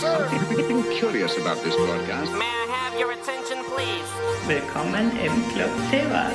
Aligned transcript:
sir. 0.00 0.28
I'm 0.32 0.56
getting 0.56 0.82
curious 0.98 1.36
about 1.36 1.62
this 1.62 1.76
broadcast. 1.76 2.32
May 2.32 2.48
I 2.48 2.66
have 2.72 2.98
your 2.98 3.12
attention, 3.12 3.58
please? 3.68 4.08
Willkommen 4.46 5.12
im 5.20 5.44
Club 5.52 5.70
Teva. 5.90 6.30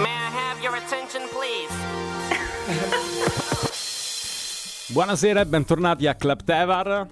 May 0.00 0.08
I 0.08 0.30
have 0.32 0.62
your 0.62 0.74
attention, 0.74 1.28
please? 1.28 1.70
Buonasera 4.88 5.40
e 5.40 5.46
bentornati 5.46 6.06
a 6.06 6.14
Club 6.14 6.42
Tevar. 6.44 7.06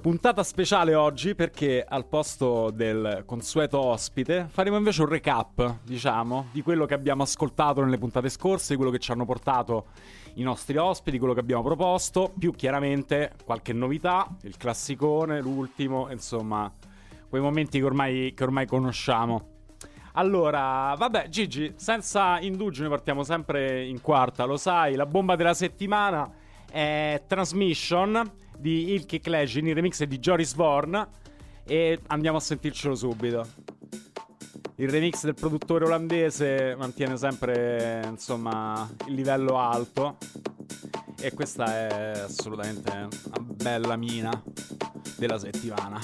Puntata 0.00 0.42
speciale 0.44 0.94
oggi 0.94 1.34
perché 1.34 1.84
al 1.88 2.06
posto 2.06 2.70
del 2.70 3.22
consueto 3.26 3.80
ospite 3.80 4.48
faremo 4.50 4.76
invece 4.76 5.02
un 5.02 5.08
recap, 5.08 5.78
diciamo, 5.82 6.48
di 6.52 6.62
quello 6.62 6.86
che 6.86 6.94
abbiamo 6.94 7.24
ascoltato 7.24 7.82
nelle 7.82 7.98
puntate 7.98 8.28
scorse, 8.28 8.70
di 8.70 8.76
quello 8.76 8.90
che 8.92 8.98
ci 8.98 9.10
hanno 9.10 9.24
portato 9.24 9.86
i 10.34 10.42
nostri 10.42 10.76
ospiti, 10.76 11.18
quello 11.18 11.34
che 11.34 11.40
abbiamo 11.40 11.62
proposto, 11.62 12.32
più 12.38 12.52
chiaramente 12.52 13.32
qualche 13.44 13.72
novità, 13.72 14.28
il 14.42 14.56
classicone, 14.56 15.40
l'ultimo, 15.40 16.10
insomma, 16.10 16.72
quei 17.28 17.42
momenti 17.42 17.78
che 17.78 17.84
ormai, 17.84 18.32
che 18.34 18.42
ormai 18.42 18.66
conosciamo. 18.66 19.48
Allora, 20.14 20.94
vabbè, 20.96 21.28
Gigi, 21.28 21.72
senza 21.76 22.38
indugio, 22.40 22.82
noi 22.82 22.90
partiamo 22.90 23.24
sempre 23.24 23.84
in 23.84 24.00
quarta, 24.00 24.44
lo 24.44 24.56
sai, 24.56 24.94
la 24.94 25.06
bomba 25.06 25.36
della 25.36 25.54
settimana 25.54 26.30
è 26.70 27.22
Transmission 27.26 28.22
di 28.58 28.92
Ilke 28.92 29.20
Clegin, 29.20 29.68
il 29.68 29.74
remix 29.74 30.02
di 30.04 30.18
Joris 30.18 30.54
Vorn 30.54 31.08
e 31.64 31.98
andiamo 32.08 32.36
a 32.36 32.40
sentircelo 32.40 32.94
subito. 32.94 33.46
Il 34.82 34.88
remix 34.88 35.22
del 35.22 35.34
produttore 35.34 35.84
olandese 35.84 36.74
mantiene 36.76 37.16
sempre, 37.16 38.02
insomma, 38.04 38.90
il 39.06 39.14
livello 39.14 39.60
alto 39.60 40.16
e 41.20 41.32
questa 41.34 41.66
è 41.66 42.22
assolutamente 42.24 42.90
una 42.90 43.38
bella 43.38 43.94
mina 43.94 44.42
della 45.16 45.38
settimana. 45.38 46.00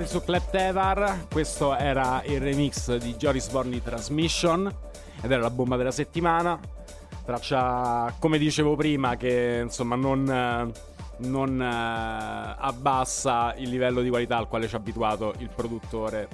Bentornati 0.00 0.06
su 0.06 0.22
Kleptevar. 0.24 1.26
Questo 1.30 1.76
era 1.76 2.22
il 2.24 2.40
remix 2.40 2.96
di 2.96 3.14
Joris 3.16 3.48
Borny 3.50 3.82
Transmission 3.82 4.72
ed 5.20 5.30
era 5.30 5.42
la 5.42 5.50
bomba 5.50 5.76
della 5.76 5.90
settimana. 5.90 6.58
Traccia, 7.24 8.14
come 8.18 8.38
dicevo 8.38 8.76
prima, 8.76 9.16
che 9.16 9.60
insomma 9.62 9.96
non, 9.96 10.72
non 11.18 11.60
uh, 11.60 12.56
abbassa 12.58 13.54
il 13.56 13.68
livello 13.68 14.00
di 14.00 14.08
qualità 14.08 14.38
al 14.38 14.48
quale 14.48 14.68
ci 14.68 14.74
ha 14.74 14.78
abituato 14.78 15.34
il 15.38 15.50
produttore 15.54 16.28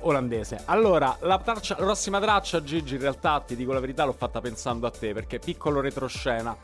olandese. 0.00 0.62
Allora, 0.66 1.16
la, 1.20 1.38
traccia, 1.38 1.76
la 1.78 1.84
prossima 1.84 2.20
traccia, 2.20 2.62
Gigi, 2.62 2.94
in 2.94 3.00
realtà 3.00 3.40
ti 3.40 3.56
dico 3.56 3.72
la 3.72 3.80
verità, 3.80 4.04
l'ho 4.04 4.12
fatta 4.12 4.40
pensando 4.40 4.86
a 4.86 4.90
te 4.90 5.12
perché 5.12 5.38
piccolo 5.38 5.80
retroscena 5.80 6.56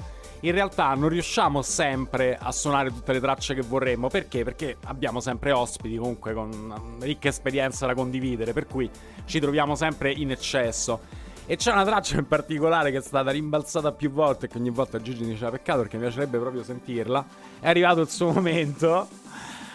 in 0.43 0.53
realtà 0.53 0.95
non 0.95 1.09
riusciamo 1.09 1.63
sempre 1.63 2.37
a 2.37 2.51
suonare 2.51 2.91
tutte 2.91 3.13
le 3.13 3.21
tracce 3.21 3.55
che 3.55 3.63
vorremmo. 3.63 4.09
Perché? 4.09 4.43
Perché 4.43 4.77
abbiamo 4.85 5.21
sempre 5.21 5.53
ospiti 5.53 5.97
comunque 5.97 6.33
con 6.33 6.97
ricca 7.01 7.29
esperienza 7.29 7.87
da 7.87 7.95
condividere, 7.95 8.53
per 8.53 8.67
cui 8.67 8.91
ci 9.25 9.39
troviamo 9.39 9.75
sempre 9.75 10.11
in 10.11 10.31
eccesso. 10.31 11.21
E 11.47 11.57
c'è 11.57 11.73
una 11.73 11.85
traccia 11.85 12.19
in 12.19 12.27
particolare 12.27 12.91
che 12.91 12.99
è 12.99 13.03
stata 13.03 13.31
rimbalzata 13.31 13.93
più 13.93 14.11
volte 14.11 14.47
e 14.47 14.49
che 14.49 14.59
ogni 14.59 14.71
volta 14.71 15.01
Gigi 15.01 15.25
diceva 15.25 15.51
peccato 15.51 15.81
perché 15.81 15.97
mi 15.97 16.03
piacerebbe 16.03 16.39
proprio 16.39 16.63
sentirla. 16.63 17.25
È 17.61 17.69
arrivato 17.69 18.01
il 18.01 18.09
suo 18.09 18.33
momento. 18.33 19.09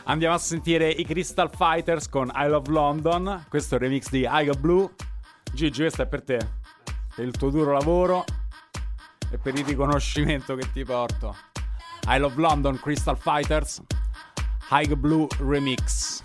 Andiamo 0.05 0.35
a 0.35 0.39
sentire 0.39 0.89
i 0.89 1.05
Crystal 1.05 1.49
Fighters 1.53 2.09
con 2.09 2.31
I 2.33 2.47
Love 2.47 2.71
London. 2.71 3.45
Questo 3.49 3.75
è 3.75 3.77
il 3.77 3.83
remix 3.83 4.09
di 4.09 4.27
I 4.29 4.45
Got 4.45 4.59
Blue. 4.59 4.89
Gigi, 5.53 5.81
questo 5.81 6.01
è 6.01 6.07
per 6.07 6.23
te. 6.23 6.39
Per 7.15 7.25
il 7.25 7.35
tuo 7.35 7.49
duro 7.49 7.71
lavoro 7.71 8.23
e 9.29 9.37
per 9.37 9.55
il 9.55 9.65
riconoscimento 9.65 10.55
che 10.55 10.71
ti 10.71 10.83
porto. 10.83 11.35
I 12.07 12.19
Love 12.19 12.39
London 12.39 12.79
Crystal 12.79 13.17
Fighters 13.17 13.81
High 14.69 14.95
Blue 14.95 15.27
Remix. 15.39 16.21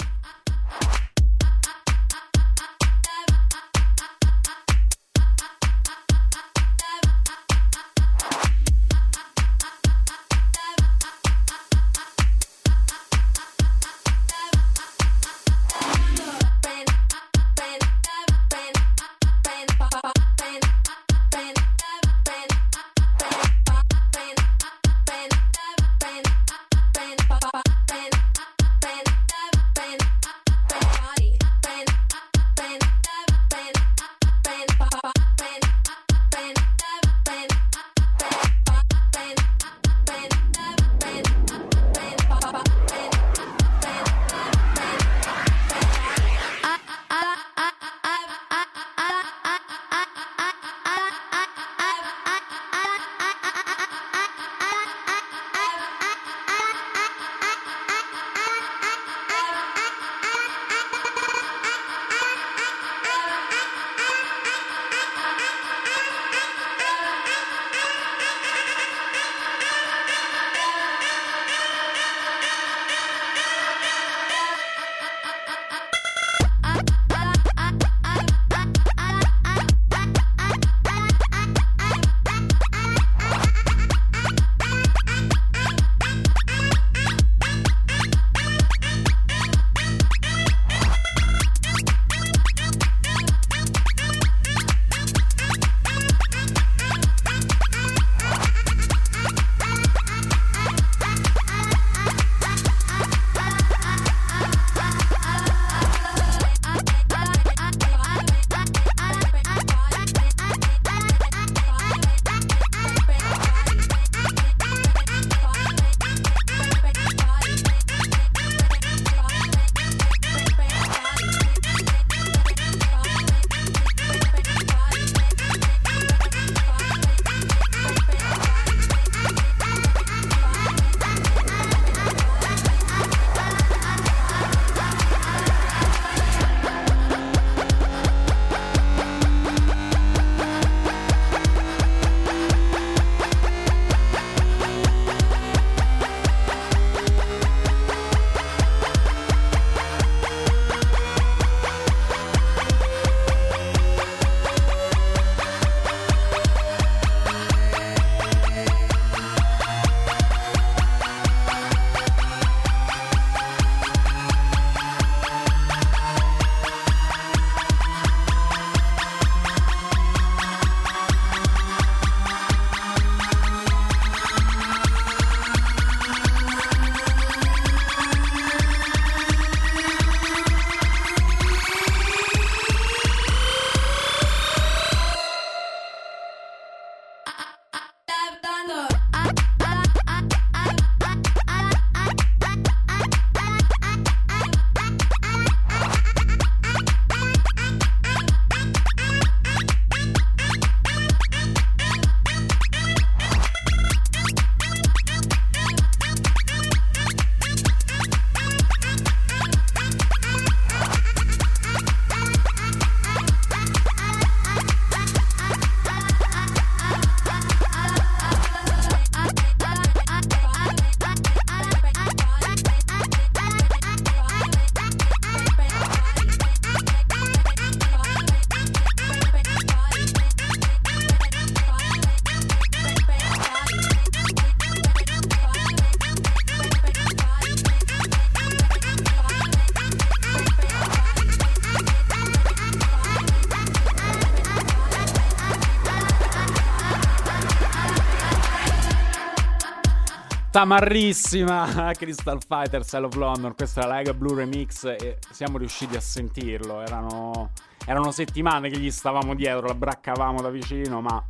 Tamarrissima 250.52 251.92
Crystal 251.96 252.38
Fighter 252.46 252.84
Cell 252.84 253.04
of 253.04 253.14
London. 253.14 253.54
Questa 253.54 253.82
è 253.82 253.86
la 253.86 253.96
Lega 253.96 254.12
Blue 254.12 254.36
Remix 254.36 254.84
e 254.84 255.16
siamo 255.30 255.56
riusciti 255.56 255.96
a 255.96 256.00
sentirlo. 256.00 256.82
Erano, 256.82 257.52
erano 257.86 258.10
settimane 258.10 258.68
che 258.68 258.78
gli 258.78 258.90
stavamo 258.90 259.34
dietro, 259.34 259.66
la 259.66 259.74
braccavamo 259.74 260.42
da 260.42 260.50
vicino, 260.50 261.00
ma... 261.00 261.24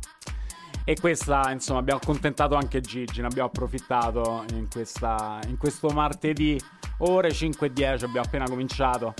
E 0.85 0.97
questa, 0.99 1.49
insomma, 1.51 1.79
abbiamo 1.79 2.01
accontentato 2.03 2.55
anche 2.55 2.81
Gigi, 2.81 3.21
ne 3.21 3.27
abbiamo 3.27 3.47
approfittato 3.47 4.43
in, 4.51 4.67
questa, 4.69 5.39
in 5.47 5.57
questo 5.57 5.87
martedì, 5.87 6.59
ore 6.97 7.31
5 7.31 7.67
e 7.67 7.71
10, 7.71 8.03
abbiamo 8.03 8.25
appena 8.25 8.43
cominciato. 8.43 9.13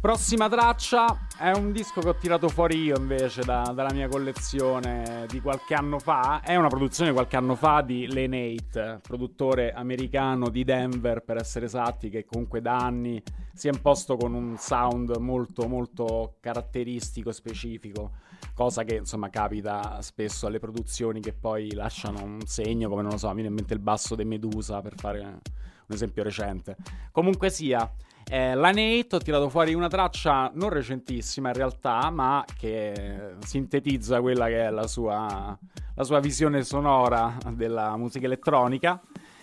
Prossima 0.00 0.48
traccia 0.48 1.25
è 1.38 1.50
un 1.50 1.70
disco 1.70 2.00
che 2.00 2.08
ho 2.08 2.14
tirato 2.14 2.48
fuori 2.48 2.82
io 2.82 2.96
invece 2.96 3.42
da, 3.42 3.70
dalla 3.74 3.92
mia 3.92 4.08
collezione 4.08 5.26
di 5.28 5.40
qualche 5.40 5.74
anno 5.74 5.98
fa. 5.98 6.40
È 6.40 6.56
una 6.56 6.68
produzione 6.68 7.12
qualche 7.12 7.36
anno 7.36 7.54
fa 7.54 7.82
di 7.82 8.06
8, 8.06 9.00
produttore 9.02 9.72
americano 9.72 10.48
di 10.48 10.64
Denver 10.64 11.22
per 11.22 11.36
essere 11.36 11.66
esatti, 11.66 12.08
che 12.08 12.24
comunque 12.24 12.62
da 12.62 12.76
anni 12.76 13.22
si 13.52 13.68
è 13.68 13.72
imposto 13.72 14.16
con 14.16 14.32
un 14.32 14.56
sound 14.56 15.16
molto 15.16 15.68
molto 15.68 16.36
caratteristico, 16.40 17.32
specifico, 17.32 18.12
cosa 18.54 18.84
che 18.84 18.96
insomma 18.96 19.28
capita 19.28 20.00
spesso 20.00 20.46
alle 20.46 20.58
produzioni 20.58 21.20
che 21.20 21.34
poi 21.34 21.74
lasciano 21.74 22.22
un 22.22 22.40
segno, 22.46 22.88
come 22.88 23.02
non 23.02 23.12
lo 23.12 23.18
so, 23.18 23.28
mi 23.28 23.34
viene 23.34 23.48
in 23.48 23.54
mente 23.54 23.74
il 23.74 23.80
basso 23.80 24.14
dei 24.14 24.24
Medusa 24.24 24.80
per 24.80 24.94
fare 24.96 25.20
un 25.20 25.94
esempio 25.94 26.22
recente. 26.22 26.76
Comunque 27.12 27.50
sia, 27.50 27.90
eh, 28.28 28.54
la 28.54 28.72
Nate 28.72 29.08
ho 29.10 29.18
tirato 29.18 29.48
fuori 29.48 29.72
una 29.72 29.88
traccia 29.88 30.50
non 30.54 30.70
recentissima 30.70 31.48
in 31.48 31.54
realtà, 31.54 32.10
ma 32.10 32.44
che 32.58 33.34
sintetizza 33.44 34.20
quella 34.20 34.46
che 34.46 34.66
è 34.66 34.70
la 34.70 34.88
sua, 34.88 35.56
la 35.94 36.04
sua 36.04 36.18
visione 36.18 36.64
sonora 36.64 37.36
della 37.50 37.96
musica 37.96 38.26
elettronica. 38.26 39.00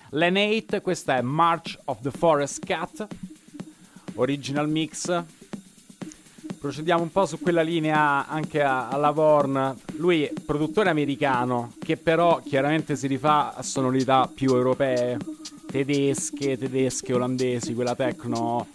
La 0.10 0.30
Nate, 0.30 0.82
questa 0.82 1.16
è 1.16 1.22
March 1.22 1.80
of 1.86 2.02
the 2.02 2.12
Forest 2.12 2.66
Cat, 2.66 3.08
original 4.16 4.68
mix. 4.68 5.24
Procediamo 6.60 7.04
un 7.04 7.12
po' 7.12 7.26
su 7.26 7.40
quella 7.40 7.62
linea 7.62 8.28
anche 8.28 8.62
a, 8.62 8.90
a 8.90 8.98
Lavorn. 8.98 9.76
Lui 9.96 10.24
è 10.24 10.34
produttore 10.46 10.90
americano 10.90 11.74
che 11.80 11.96
però 11.96 12.42
chiaramente 12.44 12.98
si 12.98 13.08
rifà 13.08 13.56
a 13.56 13.64
sonorità 13.64 14.30
più 14.34 14.54
europee 14.54 15.18
tedesche, 15.74 16.56
tedesche, 16.56 17.14
olandesi, 17.14 17.74
quella 17.74 17.96
techno 17.96 18.68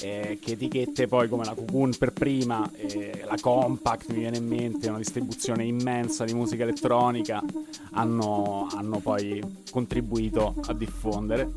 eh, 0.00 0.38
che 0.40 0.52
etichette 0.52 1.06
poi 1.06 1.28
come 1.28 1.44
la 1.44 1.52
Cocoon 1.52 1.94
per 1.98 2.14
prima, 2.14 2.66
eh, 2.76 3.26
la 3.26 3.36
Compact 3.38 4.08
mi 4.08 4.20
viene 4.20 4.38
in 4.38 4.46
mente, 4.46 4.88
una 4.88 4.96
distribuzione 4.96 5.66
immensa 5.66 6.24
di 6.24 6.32
musica 6.32 6.62
elettronica, 6.62 7.42
hanno, 7.90 8.68
hanno 8.74 9.00
poi 9.00 9.42
contribuito 9.70 10.54
a 10.64 10.72
diffondere. 10.72 11.50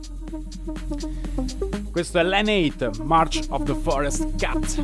Questo 1.89 2.19
è 2.19 2.23
l'N8 2.25 3.03
March 3.03 3.39
of 3.51 3.63
the 3.63 3.75
Forest 3.75 4.35
Cat. 4.35 4.83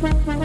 Mm-hmm. 0.00 0.37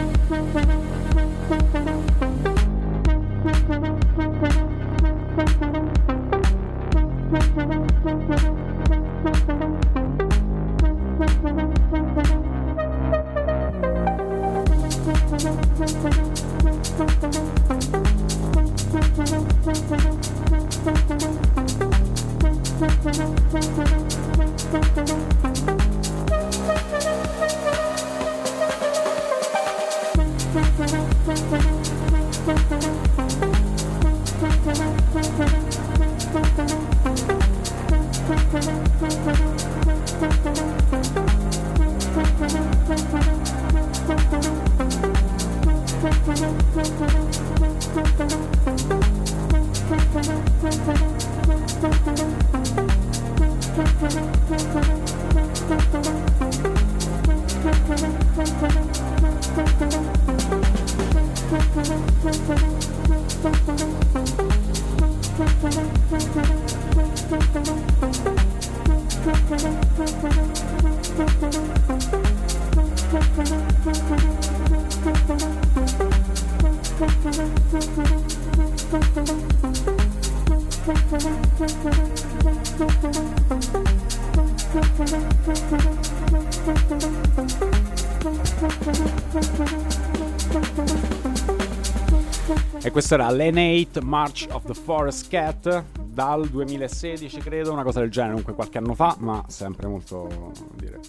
Questo 92.94 93.16
era 93.16 93.28
l'N8 93.32 94.04
March 94.04 94.46
of 94.52 94.66
the 94.66 94.76
Forest 94.76 95.28
Cat 95.28 95.84
dal 96.00 96.48
2016 96.48 97.40
credo, 97.40 97.74
una 97.74 97.82
cosa 97.82 98.02
del 98.02 98.12
genere, 98.12 98.34
comunque 98.34 98.54
qualche 98.54 98.78
anno 98.78 98.94
fa, 98.94 99.16
ma 99.18 99.44
sempre 99.48 99.88
molto 99.88 100.52
dire, 100.76 101.00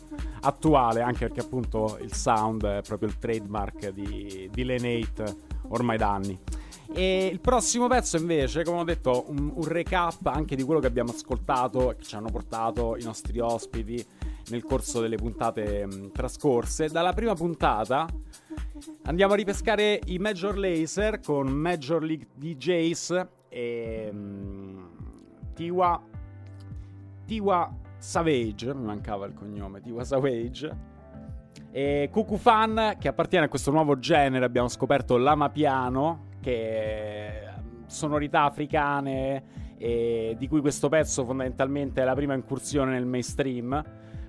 attuale, 0.40 1.02
anche 1.02 1.26
perché 1.26 1.40
appunto 1.40 1.98
il 2.00 2.14
sound 2.14 2.64
è 2.64 2.80
proprio 2.80 3.10
il 3.10 3.18
trademark 3.18 3.90
di, 3.90 4.48
di 4.50 4.64
l'N8 4.64 5.36
ormai 5.68 5.98
da 5.98 6.10
anni. 6.10 6.38
E 6.94 7.28
il 7.30 7.40
prossimo 7.40 7.86
pezzo 7.86 8.16
invece, 8.16 8.64
come 8.64 8.78
ho 8.78 8.84
detto, 8.84 9.26
un, 9.28 9.52
un 9.54 9.64
recap 9.64 10.24
anche 10.24 10.56
di 10.56 10.62
quello 10.62 10.80
che 10.80 10.86
abbiamo 10.86 11.10
ascoltato 11.10 11.94
che 11.98 12.02
ci 12.02 12.14
hanno 12.14 12.30
portato 12.30 12.96
i 12.96 13.02
nostri 13.02 13.40
ospiti 13.40 14.02
nel 14.48 14.64
corso 14.64 15.02
delle 15.02 15.16
puntate 15.16 15.84
mh, 15.84 16.12
trascorse. 16.12 16.88
Dalla 16.88 17.12
prima 17.12 17.34
puntata 17.34 18.06
andiamo 19.02 19.33
a 19.33 19.37
ripescare 19.37 20.00
i 20.07 20.19
Major 20.19 20.57
Laser 20.57 21.21
con 21.21 21.49
Major 21.49 22.02
League 22.02 22.28
DJs 22.35 23.26
e 23.49 24.12
mh, 24.12 24.88
Tiwa 25.54 26.02
Tiwa 27.26 27.75
Savage, 27.99 28.75
mi 28.75 28.85
mancava 28.85 29.26
il 29.26 29.33
cognome, 29.35 29.81
Tiwa 29.81 30.04
Savage. 30.04 30.93
E 31.71 32.09
Cuckoo 32.12 32.37
Fan, 32.37 32.97
che 32.99 33.09
appartiene 33.09 33.47
a 33.47 33.49
questo 33.49 33.71
nuovo 33.71 33.99
genere, 33.99 34.45
abbiamo 34.45 34.69
scoperto 34.69 35.16
l'amapiano, 35.16 36.26
che 36.40 37.49
sonorità 37.87 38.43
africane, 38.43 39.62
di 39.78 40.49
cui 40.49 40.61
questo 40.61 40.88
pezzo 40.88 41.25
fondamentalmente 41.25 42.02
è 42.02 42.04
la 42.04 42.15
prima 42.15 42.34
incursione 42.34 42.93
nel 42.93 43.06
mainstream. 43.06 43.84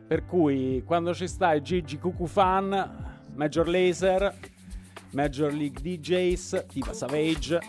Per 0.07 0.25
cui 0.25 0.81
quando 0.85 1.13
ci 1.13 1.27
sta 1.27 1.53
il 1.53 1.61
Gigi 1.61 1.99
Cuckoo 1.99 2.27
Fan, 2.27 3.14
Major 3.35 3.65
Laser, 3.65 4.33
Major 5.13 5.51
League 5.51 5.81
DJs, 5.81 6.63
Tiwa 6.69 6.95
Savage, 6.95 7.59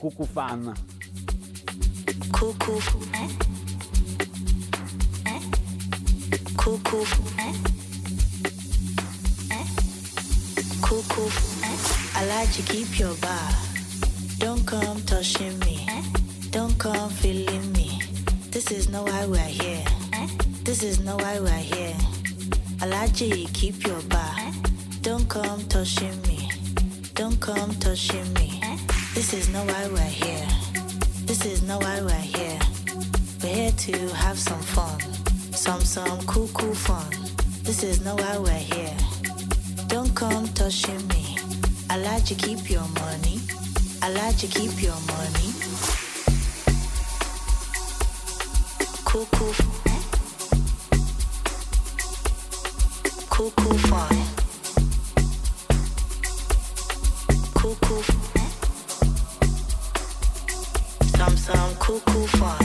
Cuckoo 0.00 0.24
Fan. 0.24 0.74
Cuckoo. 2.32 2.80
Eh. 3.14 3.28
Cuckoo. 6.56 7.04
Eh? 7.38 7.52
Cuckoo. 10.80 11.30
I 12.14 12.24
like 12.26 12.52
to 12.52 12.62
keep 12.62 12.98
your 12.98 13.14
bar. 13.16 13.50
Don't 14.38 14.64
come 14.64 15.02
touching 15.02 15.58
me. 15.60 15.86
Don't 16.50 16.78
come 16.78 17.10
feeling 17.10 17.72
me. 17.72 18.00
This 18.50 18.70
is 18.70 18.88
not 18.88 19.08
why 19.08 19.26
we're 19.26 19.38
here. 19.38 19.84
This 20.62 20.82
is 20.84 21.00
not 21.00 21.20
why 21.20 21.40
we're 21.40 21.50
here. 21.50 21.96
I 22.82 22.86
like 22.86 23.14
to 23.18 23.28
keep 23.54 23.86
your 23.86 24.02
bar. 24.10 24.34
Eh? 24.38 24.52
Don't 25.02 25.28
come 25.28 25.62
touching 25.68 26.20
me. 26.22 26.50
Don't 27.14 27.40
come 27.40 27.72
touching 27.76 28.32
me. 28.34 28.58
Eh? 28.60 28.76
This 29.14 29.32
is 29.32 29.48
not 29.50 29.68
why 29.68 29.86
we're 29.86 30.00
here. 30.00 30.48
This 31.24 31.46
is 31.46 31.62
not 31.62 31.80
why 31.80 32.00
we're 32.00 32.10
here. 32.10 32.58
We're 33.40 33.54
here 33.54 33.70
to 33.70 34.08
have 34.16 34.36
some 34.36 34.60
fun. 34.60 35.00
Some, 35.52 35.80
some 35.82 36.26
cool, 36.26 36.48
cool 36.54 36.74
fun. 36.74 37.08
This 37.62 37.84
is 37.84 38.04
not 38.04 38.20
why 38.20 38.36
we're 38.38 38.66
here. 38.74 38.96
Don't 39.86 40.12
come 40.16 40.48
touching 40.48 41.06
me. 41.06 41.38
I 41.88 41.98
like 41.98 42.24
to 42.24 42.34
keep 42.34 42.68
your 42.68 42.88
money. 42.98 43.38
I 44.02 44.10
like 44.10 44.38
to 44.38 44.48
keep 44.48 44.82
your 44.82 44.98
money. 45.06 45.52
Cool, 49.04 49.28
cool. 49.30 49.91
Cuckoo, 57.54 58.02
some 61.16 61.36
some 61.36 61.74
cuckoo 61.80 62.26
fun. 62.38 62.61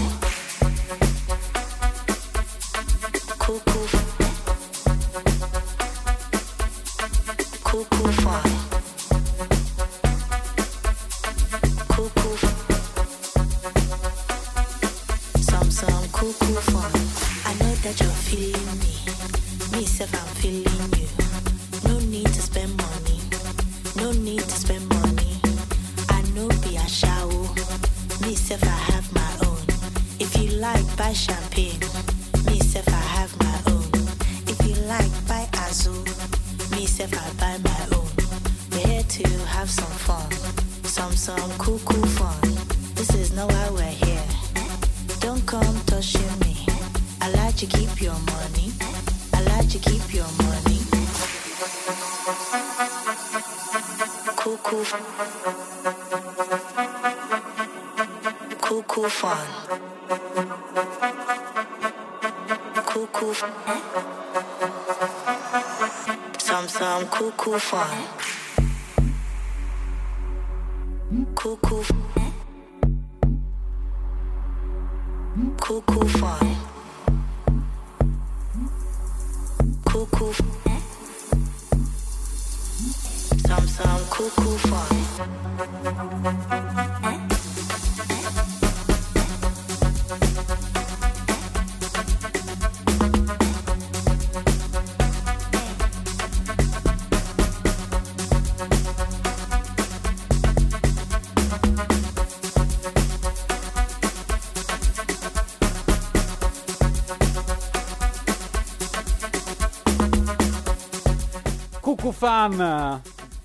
Cuckoo 112.08 112.12
Fan 112.12 113.02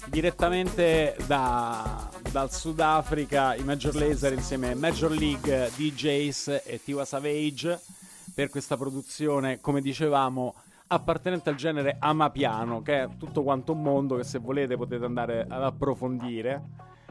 direttamente 0.06 1.16
da- 1.26 2.08
dal 2.30 2.52
Sudafrica, 2.52 3.56
i 3.56 3.64
Major 3.64 3.92
Laser 3.96 4.32
insieme 4.34 4.70
a 4.70 4.76
Major 4.76 5.10
League 5.10 5.70
DJs 5.74 6.62
e 6.64 6.80
Tiwa 6.84 7.04
Savage 7.04 7.80
per 8.32 8.50
questa 8.50 8.76
produzione, 8.76 9.60
come 9.60 9.80
dicevamo, 9.80 10.54
appartenente 10.86 11.50
al 11.50 11.56
genere 11.56 11.96
Amapiano, 11.98 12.82
che 12.82 13.02
è 13.02 13.08
tutto 13.18 13.42
quanto 13.42 13.72
un 13.72 13.82
mondo 13.82 14.14
che 14.14 14.22
se 14.22 14.38
volete 14.38 14.76
potete 14.76 15.04
andare 15.04 15.44
ad 15.48 15.62
approfondire. 15.64 16.62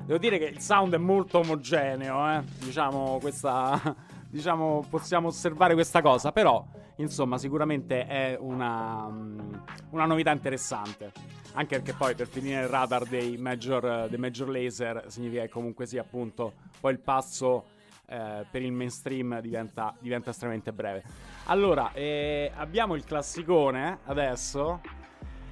Devo 0.06 0.20
dire 0.20 0.38
che 0.38 0.46
il 0.46 0.62
sound 0.62 0.94
è 0.94 0.98
molto 0.98 1.40
omogeneo, 1.40 2.32
eh? 2.32 2.44
diciamo, 2.60 3.18
questa, 3.20 3.78
diciamo, 4.30 4.86
possiamo 4.90 5.28
osservare 5.28 5.74
questa 5.74 6.02
cosa, 6.02 6.32
però 6.32 6.66
insomma 7.02 7.38
sicuramente 7.38 8.06
è 8.08 8.38
una, 8.40 9.08
mm, 9.10 9.54
una 9.92 10.06
novità 10.06 10.32
interessante. 10.32 11.12
anche 11.54 11.76
perché 11.76 11.94
poi 11.94 12.16
per 12.16 12.28
finire 12.28 12.62
il 12.62 12.68
radar 12.70 13.06
dei 13.06 13.36
major, 13.38 14.08
dei 14.08 14.18
major 14.18 14.48
laser 14.48 15.04
significa 15.08 15.42
che 15.42 15.50
comunque 15.50 15.86
sia 15.86 16.02
appunto 16.02 16.54
poi 16.80 16.94
il 16.94 17.00
passo 17.00 17.66
eh, 18.08 18.46
per 18.50 18.62
il 18.62 18.72
mainstream 18.72 19.40
diventa, 19.42 19.96
diventa 20.00 20.30
estremamente 20.30 20.72
breve. 20.72 21.04
Allora, 21.46 21.92
eh, 21.94 22.52
abbiamo 22.56 22.96
il 22.96 23.04
classicone 23.04 24.00
adesso 24.06 24.82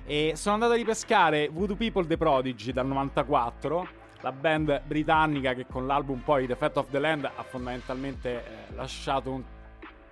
e 0.06 0.34
sono 0.36 0.56
andato 0.56 0.74
a 0.74 0.76
ripescare 0.76 1.50
Voodoo 1.50 1.76
People 1.76 2.06
The 2.08 2.18
Prodigy 2.18 2.72
dal 2.72 2.88
94, 2.88 3.88
la 4.22 4.32
band 4.32 4.82
britannica 4.86 5.54
che 5.54 5.66
con 5.66 5.88
l'album 5.88 6.20
poi 6.20 6.48
The 6.48 6.56
Fat 6.56 6.78
of 6.78 6.90
the 6.90 7.00
Land 7.00 7.26
ha 7.26 7.44
fondamentalmente 7.44 8.44
eh, 8.44 8.76
lasciato 8.76 9.32
un, 9.32 9.44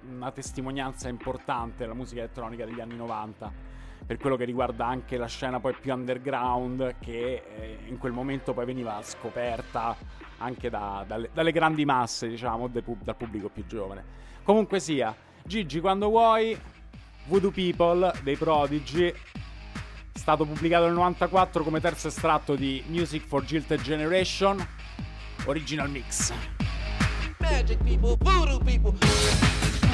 una 0.10 0.32
testimonianza 0.32 1.10
importante 1.10 1.84
alla 1.84 1.94
musica 1.94 2.22
elettronica 2.22 2.66
degli 2.66 2.80
anni 2.80 2.96
90 2.96 3.76
per 4.06 4.18
quello 4.18 4.38
che 4.38 4.46
riguarda 4.46 4.86
anche 4.86 5.18
la 5.18 5.28
scena 5.28 5.60
poi 5.60 5.74
più 5.74 5.94
underground 5.94 6.96
che 7.00 7.44
eh, 7.56 7.78
in 7.88 7.98
quel 7.98 8.14
momento 8.14 8.54
poi 8.54 8.66
veniva 8.66 9.02
scoperta 9.04 9.96
anche 10.38 10.70
da, 10.70 11.04
dalle, 11.06 11.30
dalle, 11.34 11.52
grandi 11.52 11.84
masse, 11.84 12.30
diciamo, 12.30 12.68
dal 12.68 13.16
pubblico 13.18 13.50
più 13.50 13.66
giovane. 13.66 14.16
Comunque 14.44 14.80
sia, 14.80 15.14
Gigi, 15.44 15.82
quando 15.82 16.08
vuoi, 16.10 16.58
Voodoo 17.26 17.52
People 17.52 18.14
dei 18.24 18.38
Prodigy, 18.38 19.14
stato 20.14 20.46
pubblicato 20.46 20.86
nel 20.86 20.94
94 20.94 21.64
come 21.64 21.82
terzo 21.82 22.08
estratto 22.08 22.56
di 22.56 22.84
Music 22.88 23.26
for 23.26 23.44
Jilted 23.44 23.82
Generation, 23.82 24.66
original 25.48 25.90
mix. 25.90 26.34
Magic 27.40 27.84
people, 27.84 28.16
voodoo 28.20 28.60
people. 28.60 29.87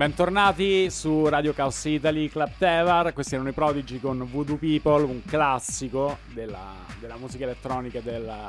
Bentornati 0.00 0.88
su 0.88 1.28
Radio 1.28 1.52
Chaos 1.52 1.84
Italy 1.84 2.30
Club 2.30 2.52
Tevar, 2.56 3.12
questi 3.12 3.34
erano 3.34 3.50
i 3.50 3.52
Prodigy 3.52 4.00
con 4.00 4.26
Voodoo 4.30 4.56
People, 4.56 5.02
un 5.02 5.22
classico 5.22 6.16
della, 6.32 6.72
della 6.98 7.18
musica 7.18 7.44
elettronica 7.44 7.98
e 7.98 8.02
della, 8.02 8.48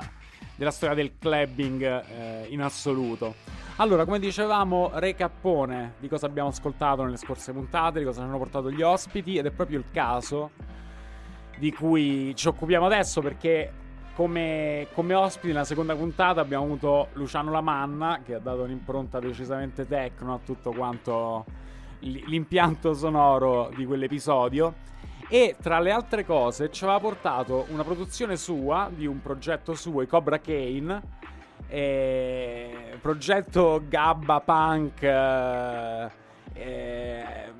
della, 0.55 0.71
storia 0.71 0.95
del 0.95 1.11
clubbing 1.19 1.81
eh, 1.81 2.45
in 2.47 2.61
assoluto. 2.61 3.35
Allora, 3.75 4.05
come 4.05 4.19
dicevamo, 4.19 4.91
recappone 4.93 5.95
di 5.99 6.07
cosa 6.07 6.25
abbiamo 6.25 6.47
ascoltato 6.47 7.03
nelle 7.03 7.17
scorse 7.17 7.51
puntate, 7.51 7.99
di 7.99 8.05
cosa 8.05 8.21
ci 8.21 8.27
hanno 8.27 8.37
portato 8.37 8.71
gli 8.71 8.81
ospiti 8.81 9.35
ed 9.35 9.45
è 9.45 9.51
proprio 9.51 9.77
il 9.77 9.85
caso 9.91 10.51
di 11.57 11.73
cui 11.73 12.33
ci 12.33 12.47
occupiamo 12.47 12.85
adesso 12.85 13.19
perché 13.19 13.73
come, 14.21 14.87
come, 14.93 15.15
ospiti 15.15 15.47
nella 15.47 15.63
seconda 15.63 15.95
puntata 15.95 16.41
abbiamo 16.41 16.65
avuto 16.65 17.07
Luciano 17.13 17.49
Lamanna 17.49 18.21
che 18.23 18.35
ha 18.35 18.39
dato 18.39 18.61
un'impronta 18.61 19.19
decisamente 19.19 19.87
tecno 19.87 20.35
a 20.35 20.39
tutto 20.45 20.71
quanto 20.73 21.43
l'impianto 22.01 22.93
sonoro 22.93 23.71
di 23.75 23.83
quell'episodio. 23.83 24.89
E 25.27 25.55
tra 25.59 25.79
le 25.79 25.89
altre 25.89 26.23
cose 26.23 26.69
ci 26.69 26.83
aveva 26.83 26.99
portato 26.99 27.65
una 27.69 27.83
produzione 27.83 28.37
sua 28.37 28.91
di 28.93 29.07
un 29.07 29.23
progetto 29.23 29.73
suo, 29.73 30.03
i 30.03 30.07
Cobra 30.07 30.39
Kane 30.39 31.01
eh, 31.67 32.97
progetto 33.01 33.81
Gabba 33.87 34.39
Punk 34.41 35.01
eh, 35.01 36.11
eh, 36.53 37.53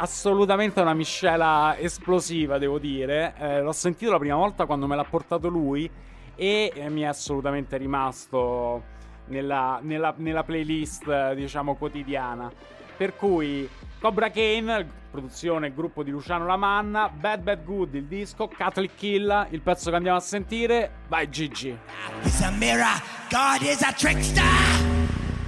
assolutamente 0.00 0.80
una 0.80 0.94
miscela 0.94 1.76
esplosiva, 1.78 2.58
devo 2.58 2.78
dire. 2.78 3.34
Eh, 3.36 3.60
l'ho 3.60 3.72
sentito 3.72 4.10
la 4.10 4.18
prima 4.18 4.36
volta 4.36 4.64
quando 4.64 4.86
me 4.86 4.96
l'ha 4.96 5.04
portato 5.04 5.48
lui 5.48 5.88
e 6.34 6.72
eh, 6.74 6.88
mi 6.88 7.02
è 7.02 7.06
assolutamente 7.06 7.76
rimasto 7.76 8.82
nella, 9.26 9.78
nella, 9.82 10.14
nella 10.16 10.42
playlist, 10.42 11.34
diciamo, 11.34 11.76
quotidiana. 11.76 12.50
Per 12.96 13.14
cui 13.16 13.68
Cobra 14.00 14.30
Kane, 14.30 14.86
produzione 15.10 15.74
gruppo 15.74 16.02
di 16.02 16.10
Luciano 16.10 16.46
Lamanna, 16.46 17.08
Bad 17.08 17.42
Bad 17.42 17.64
Good 17.64 17.94
il 17.94 18.04
disco, 18.04 18.48
Catholic 18.48 18.94
Kill 18.94 19.48
il 19.50 19.60
pezzo 19.60 19.90
che 19.90 19.96
andiamo 19.96 20.16
a 20.16 20.22
sentire. 20.22 20.90
Vai 21.08 21.28
Gigi. 21.28 21.76
Is 22.22 22.40
a 22.40 22.50
mirror, 22.50 23.00
God 23.30 23.60
is 23.62 23.82
a 23.82 23.92
trickster. 23.92 24.42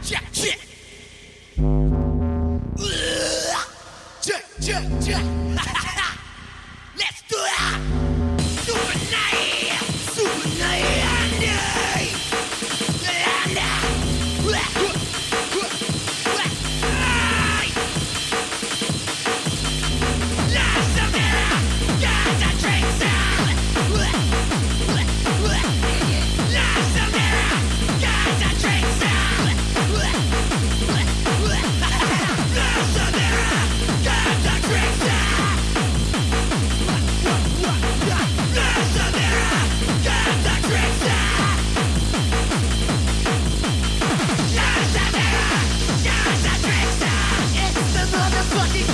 Check, 0.02 0.30
check. 0.30 0.71
Let's 4.64 5.06
do 5.06 5.12
it! 7.36 7.66
Do 8.64 8.74
it 8.74 9.10
nice! 9.10 9.41
fucking 48.44 48.91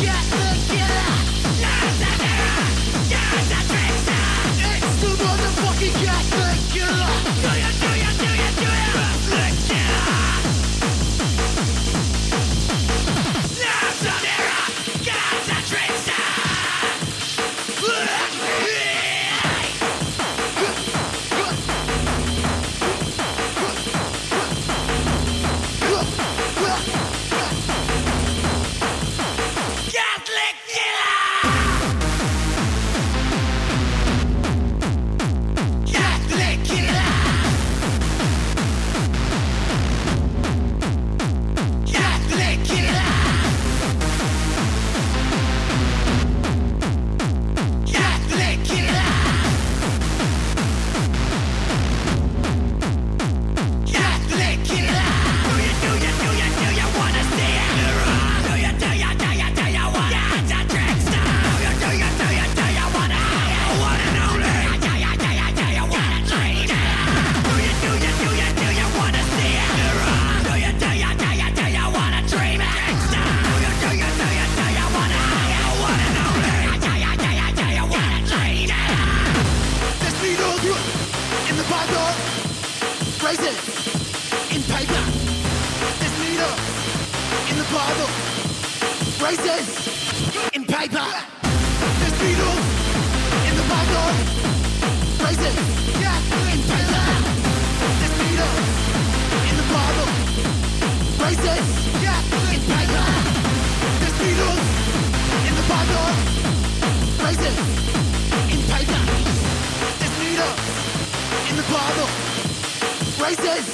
Raisins 113.28 113.68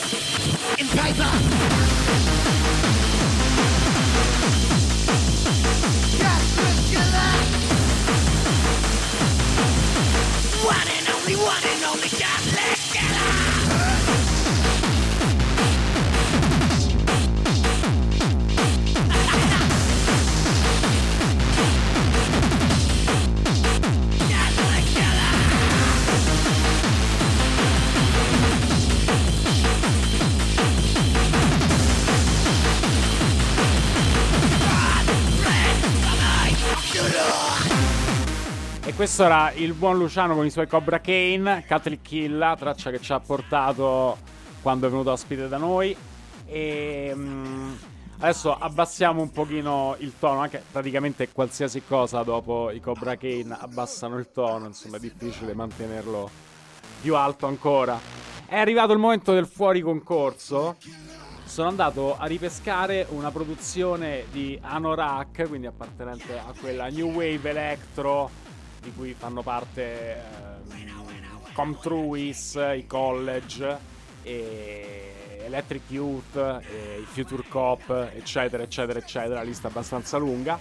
in 0.80 0.88
paper. 0.88 1.83
Questo 38.96 39.24
era 39.24 39.50
il 39.50 39.72
buon 39.72 39.98
Luciano 39.98 40.36
con 40.36 40.46
i 40.46 40.50
suoi 40.50 40.68
Cobra 40.68 41.00
Kane, 41.00 41.64
Catholic 41.66 42.00
Kill, 42.00 42.56
traccia 42.56 42.92
che 42.92 43.00
ci 43.00 43.12
ha 43.12 43.18
portato 43.18 44.16
quando 44.62 44.86
è 44.86 44.88
venuto 44.88 45.10
ospite 45.10 45.48
da 45.48 45.56
noi. 45.56 45.96
E 46.46 47.10
mm, 47.12 47.72
adesso 48.20 48.56
abbassiamo 48.56 49.20
un 49.20 49.32
pochino 49.32 49.96
il 49.98 50.12
tono, 50.16 50.38
anche 50.38 50.62
praticamente 50.70 51.32
qualsiasi 51.32 51.82
cosa 51.82 52.22
dopo 52.22 52.70
i 52.70 52.78
Cobra 52.78 53.16
Kane 53.16 53.56
abbassano 53.58 54.16
il 54.16 54.30
tono, 54.30 54.66
insomma 54.66 54.98
è 54.98 55.00
difficile 55.00 55.54
mantenerlo 55.54 56.30
più 57.02 57.16
alto 57.16 57.48
ancora. 57.48 57.98
È 58.46 58.56
arrivato 58.56 58.92
il 58.92 59.00
momento 59.00 59.32
del 59.32 59.48
fuori 59.48 59.80
concorso. 59.80 60.76
Sono 61.44 61.68
andato 61.68 62.16
a 62.16 62.26
ripescare 62.26 63.08
una 63.10 63.32
produzione 63.32 64.26
di 64.30 64.56
Anorak, 64.62 65.48
quindi 65.48 65.66
appartenente 65.66 66.38
a 66.38 66.54
quella 66.58 66.86
New 66.86 67.10
Wave 67.10 67.50
Electro 67.50 68.43
di 68.84 68.92
cui 68.94 69.14
fanno 69.14 69.42
parte 69.42 70.14
ehm, 70.14 71.52
Comtruis, 71.52 72.54
i 72.76 72.84
College, 72.86 73.78
Electric 75.44 75.82
Youth, 75.88 76.36
i 77.00 77.04
Future 77.04 77.44
Cop, 77.48 78.10
eccetera, 78.14 78.62
eccetera, 78.62 78.98
eccetera. 78.98 79.42
Lista 79.42 79.68
abbastanza 79.68 80.16
lunga. 80.18 80.58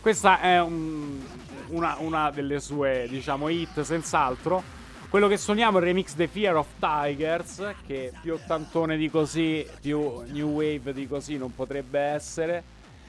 Questa 0.00 0.40
è 0.40 0.60
un- 0.60 1.20
una, 1.68 1.96
una 2.00 2.30
delle 2.30 2.60
sue, 2.60 3.06
diciamo, 3.08 3.48
hit, 3.48 3.80
senz'altro. 3.82 4.80
Quello 5.08 5.28
che 5.28 5.36
suoniamo 5.36 5.76
è 5.78 5.80
il 5.80 5.86
remix 5.86 6.14
The 6.14 6.26
Fear 6.26 6.56
of 6.56 6.66
Tigers, 6.78 7.74
che 7.86 8.12
più 8.20 8.32
ottantone 8.32 8.96
di 8.96 9.10
così, 9.10 9.64
più 9.80 10.22
new 10.26 10.48
wave 10.48 10.92
di 10.92 11.06
così 11.06 11.36
non 11.36 11.54
potrebbe 11.54 12.00
essere. 12.00 12.64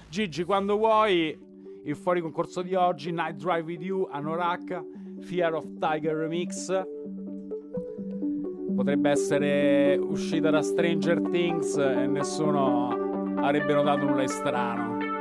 Gigi, 0.09 0.43
quando 0.43 0.75
vuoi, 0.77 1.35
il 1.85 1.95
fuori 1.95 2.21
concorso 2.21 2.61
di 2.61 2.75
oggi, 2.75 3.11
Night 3.11 3.35
Drive 3.35 3.63
With 3.63 3.81
You, 3.81 4.07
Anorak, 4.09 4.83
Fear 5.19 5.55
of 5.55 5.67
Tiger 5.79 6.15
Remix. 6.15 6.71
Potrebbe 8.75 9.09
essere 9.09 9.97
uscita 10.01 10.49
da 10.49 10.61
Stranger 10.61 11.21
Things 11.29 11.77
e 11.77 12.07
nessuno 12.07 13.35
avrebbe 13.35 13.73
notato 13.73 14.05
nulla 14.05 14.21
di 14.21 14.27
strano. 14.27 15.12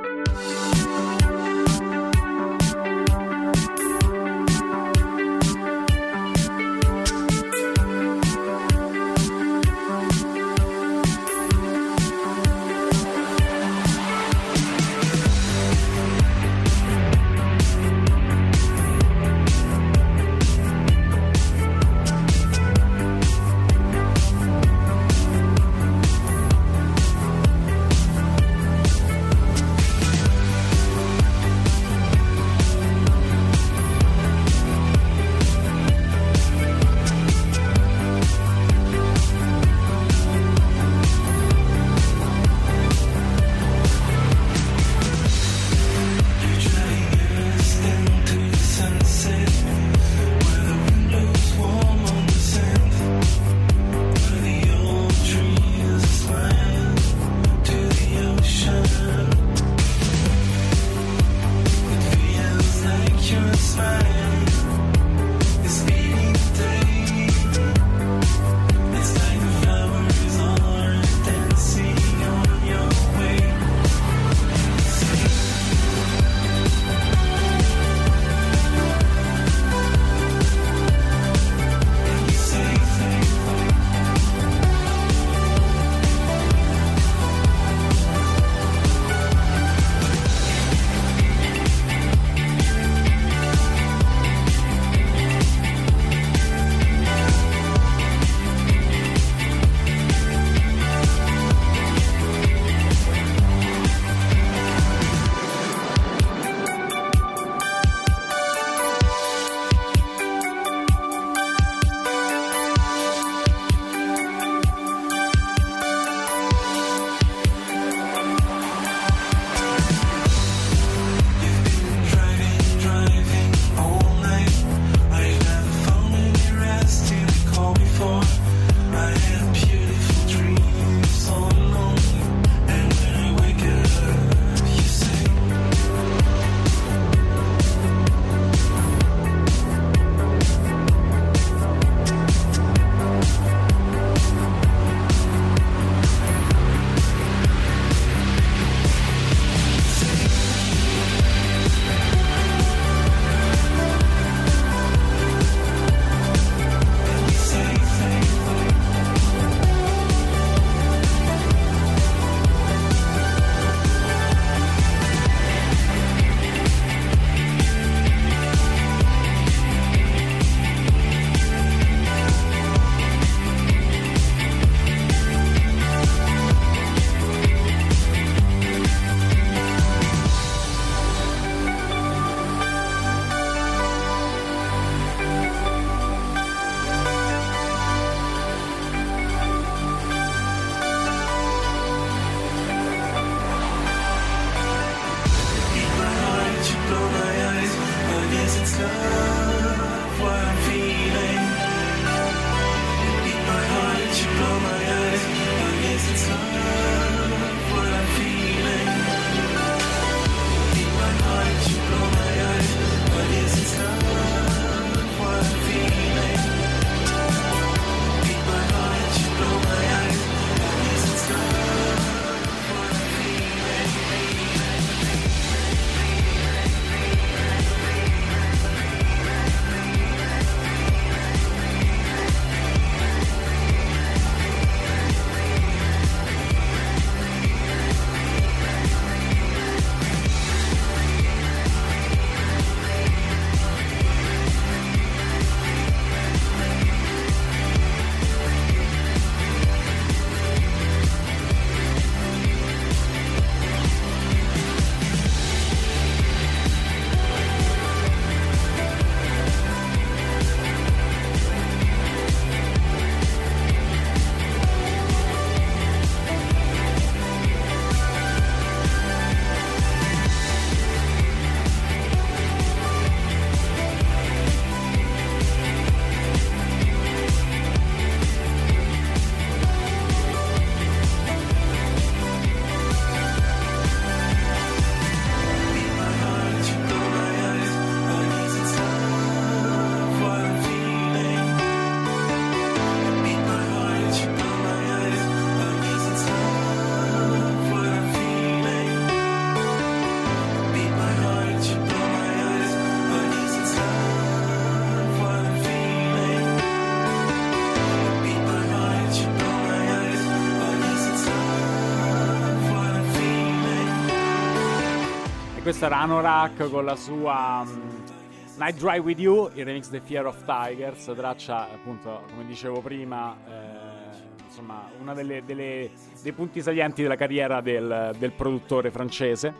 Era 315.86 316.00
Anorak 316.00 316.70
con 316.70 316.84
la 316.84 316.94
sua 316.94 317.64
mm, 317.64 318.58
Night 318.58 318.76
Drive 318.78 319.00
With 319.00 319.18
You, 319.18 319.50
il 319.54 319.64
remix 319.64 319.88
di 319.88 320.00
Fear 320.00 320.26
of 320.26 320.44
Tigers, 320.44 321.12
traccia 321.16 321.70
appunto, 321.72 322.22
come 322.30 322.46
dicevo 322.46 322.80
prima, 322.80 323.36
eh, 323.48 324.44
insomma, 324.46 324.88
uno 325.00 325.12
dei 325.14 325.90
punti 326.34 326.62
salienti 326.62 327.02
della 327.02 327.16
carriera 327.16 327.60
del, 327.60 328.14
del 328.16 328.32
produttore 328.32 328.90
francese. 328.90 329.54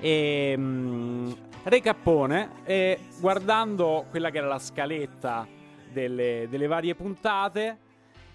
E 0.00 0.54
mm, 0.56 1.32
Recappone, 1.62 2.50
e 2.64 2.98
guardando 3.20 4.06
quella 4.10 4.30
che 4.30 4.38
era 4.38 4.48
la 4.48 4.58
scaletta 4.58 5.46
delle, 5.92 6.46
delle 6.48 6.66
varie 6.66 6.94
puntate, 6.94 7.78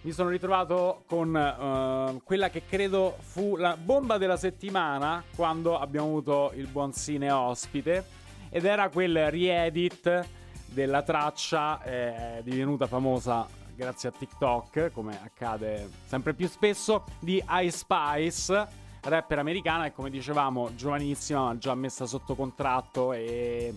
mi 0.01 0.11
sono 0.11 0.29
ritrovato 0.29 1.03
con 1.05 1.33
uh, 1.33 2.21
quella 2.23 2.49
che 2.49 2.63
credo 2.65 3.17
fu 3.19 3.55
la 3.55 3.77
bomba 3.77 4.17
della 4.17 4.37
settimana 4.37 5.23
quando 5.35 5.77
abbiamo 5.77 6.07
avuto 6.07 6.51
il 6.55 6.67
buon 6.67 6.91
Sine 6.91 7.29
ospite 7.29 8.05
ed 8.49 8.65
era 8.65 8.89
quel 8.89 9.29
re-edit 9.29 10.27
della 10.65 11.03
traccia 11.03 11.83
eh, 11.83 12.41
divenuta 12.43 12.87
famosa 12.87 13.45
grazie 13.75 14.09
a 14.09 14.11
TikTok, 14.11 14.91
come 14.91 15.19
accade 15.23 15.89
sempre 16.05 16.33
più 16.33 16.47
spesso, 16.47 17.03
di 17.19 17.43
Ice 17.61 17.77
Spice, 17.77 18.67
rapper 19.01 19.39
americana 19.39 19.85
e 19.85 19.93
come 19.93 20.09
dicevamo 20.09 20.75
giovanissima 20.75 21.43
ma 21.43 21.57
già 21.57 21.73
messa 21.73 22.05
sotto 22.05 22.35
contratto 22.35 23.13
e 23.13 23.73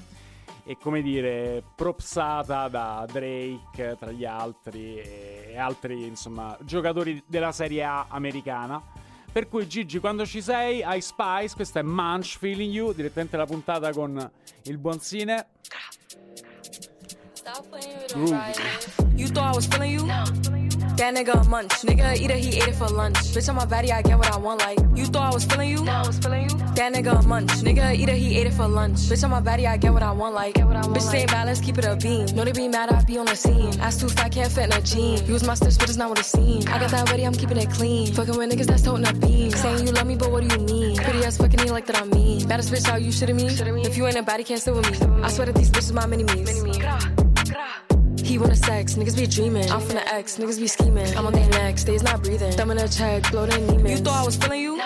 e 0.65 0.77
come 0.81 1.03
dire 1.03 1.63
propsata 1.75 2.69
da 2.69 3.07
Drake 3.11 3.97
tra 3.99 4.11
gli 4.11 4.25
altri 4.25 4.97
e 4.99 5.57
altri 5.59 6.07
insomma 6.07 6.57
giocatori 6.63 7.23
della 7.27 7.53
Serie 7.53 7.85
A 7.85 8.07
americana. 8.09 8.83
Per 9.31 9.49
cui 9.49 9.67
Gigi, 9.67 9.99
quando 9.99 10.25
ci 10.25 10.41
sei, 10.41 10.83
hai 10.83 11.01
Spice, 11.01 11.55
questa 11.57 11.81
è 11.81 11.83
Munch 11.83 12.39
Feeling 12.39 12.73
You, 12.73 12.93
direttamente 12.93 13.37
la 13.37 13.47
puntata 13.47 13.93
con 13.93 14.31
il 14.63 14.79
buon 14.79 15.01
Sine. 15.01 15.49
You 19.17 19.29
thought 19.29 19.53
I 19.53 19.57
was 19.57 19.67
feeling 19.67 19.93
you? 19.93 20.64
That 20.97 21.13
nigga 21.13 21.45
a 21.45 21.49
munch. 21.49 21.73
Nigga 21.83 22.17
eat 22.17 22.31
it, 22.31 22.39
he 22.39 22.57
ate 22.61 22.69
it 22.69 22.75
for 22.77 22.89
lunch. 22.89 23.17
Bitch, 23.35 23.49
on 23.49 23.57
my 23.57 23.65
body, 23.65 23.91
I 23.91 24.01
get 24.01 24.17
what 24.17 24.33
I 24.33 24.37
want. 24.37 24.61
Like, 24.61 24.79
you 24.95 25.07
thought 25.07 25.33
I 25.33 25.35
was 25.35 25.45
feeling 25.45 25.71
you? 25.71 25.85
I 25.89 26.07
was 26.07 26.19
feeling 26.19 26.49
you. 26.49 26.57
That 26.77 26.93
nigga 26.95 27.19
a 27.19 27.23
munch. 27.27 27.51
Nigga 27.63 27.95
eat 27.97 28.09
it, 28.09 28.17
he 28.17 28.39
ate 28.39 28.47
it 28.47 28.53
for 28.53 28.69
lunch. 28.69 28.99
Bitch, 28.99 29.25
on 29.25 29.31
my 29.31 29.41
body, 29.41 29.67
I 29.67 29.77
get 29.77 29.93
what 29.93 30.05
I 30.05 30.13
want. 30.13 30.35
Like, 30.37 30.55
get 30.55 30.67
what 30.67 30.77
I 30.77 30.81
want, 30.83 30.97
bitch, 30.97 31.03
stay 31.03 31.27
bad, 31.27 31.47
let's 31.47 31.61
keep 31.61 31.79
it 31.79 31.85
a 31.85 31.97
beam. 31.97 32.27
Know 32.37 32.45
they 32.45 32.53
be 32.53 32.69
mad, 32.69 32.91
I 32.91 33.03
be 33.03 33.19
on 33.19 33.27
the 33.27 33.35
scene. 33.35 33.79
Ass 33.81 33.99
too 33.99 34.09
fat, 34.09 34.31
can't 34.31 34.51
fit 34.53 34.67
in 34.67 34.73
a 34.73 34.81
jean. 34.83 35.27
Use 35.27 35.45
my 35.45 35.55
stitch, 35.55 35.79
but 35.79 35.89
it's 35.89 35.99
not 35.99 36.11
what 36.11 36.21
it 36.21 36.27
seems. 36.27 36.67
I 36.67 36.79
got 36.79 36.91
that 36.91 37.11
ready, 37.11 37.25
I'm 37.25 37.35
keeping 37.35 37.57
it 37.57 37.71
clean. 37.71 38.13
Fucking 38.15 38.37
with 38.37 38.51
niggas 38.53 38.67
that's 38.67 38.83
toting 38.83 39.07
a 39.07 39.13
beam. 39.13 39.51
Saying 39.51 39.87
you 39.87 39.93
love 39.93 40.07
me, 40.07 40.15
but 40.15 40.31
what 40.31 40.49
do 40.49 40.57
you 40.57 40.65
mean? 40.65 40.97
Pretty 40.97 41.25
ass 41.25 41.39
fucking 41.39 41.61
ain't 41.61 41.71
like 41.71 41.87
that 41.87 42.01
I 42.01 42.05
mean. 42.05 42.47
Baddest 42.47 42.73
bitch 42.73 42.89
out, 42.89 43.03
you 43.03 43.11
shitting 43.11 43.35
me? 43.35 43.47
If 43.83 43.97
you 43.97 44.07
ain't 44.07 44.17
a 44.17 44.23
baddie, 44.23 44.47
can't 44.47 44.61
sit 44.61 44.75
with 44.75 44.89
me. 44.91 45.23
I 45.25 45.29
swear 45.29 45.47
that 45.47 45.57
these 45.57 45.71
bitches 45.71 45.93
my 45.93 46.07
mini-me's. 46.07 47.14
He 48.25 48.39
wanna 48.39 48.57
sex, 48.57 48.95
niggas 48.95 49.17
be 49.17 49.27
dreaming. 49.27 49.71
I'm 49.71 49.81
from 49.81 49.97
the 49.97 50.15
X, 50.15 50.39
niggas 50.39 50.59
be 50.59 50.67
scheming. 50.67 51.15
I'm 51.15 51.27
on 51.27 51.35
their 51.35 51.49
neck, 51.51 51.77
stays 51.79 52.03
not 52.03 52.23
breathing. 52.23 52.53
Thumb 52.53 52.71
in 52.71 52.79
a 52.79 52.89
check, 52.89 53.31
blow 53.31 53.45
their 53.45 53.59
demons. 53.59 53.91
You 53.91 53.99
thought 53.99 54.23
I 54.23 54.25
was 54.25 54.37
feeling 54.37 54.63
you? 54.63 54.81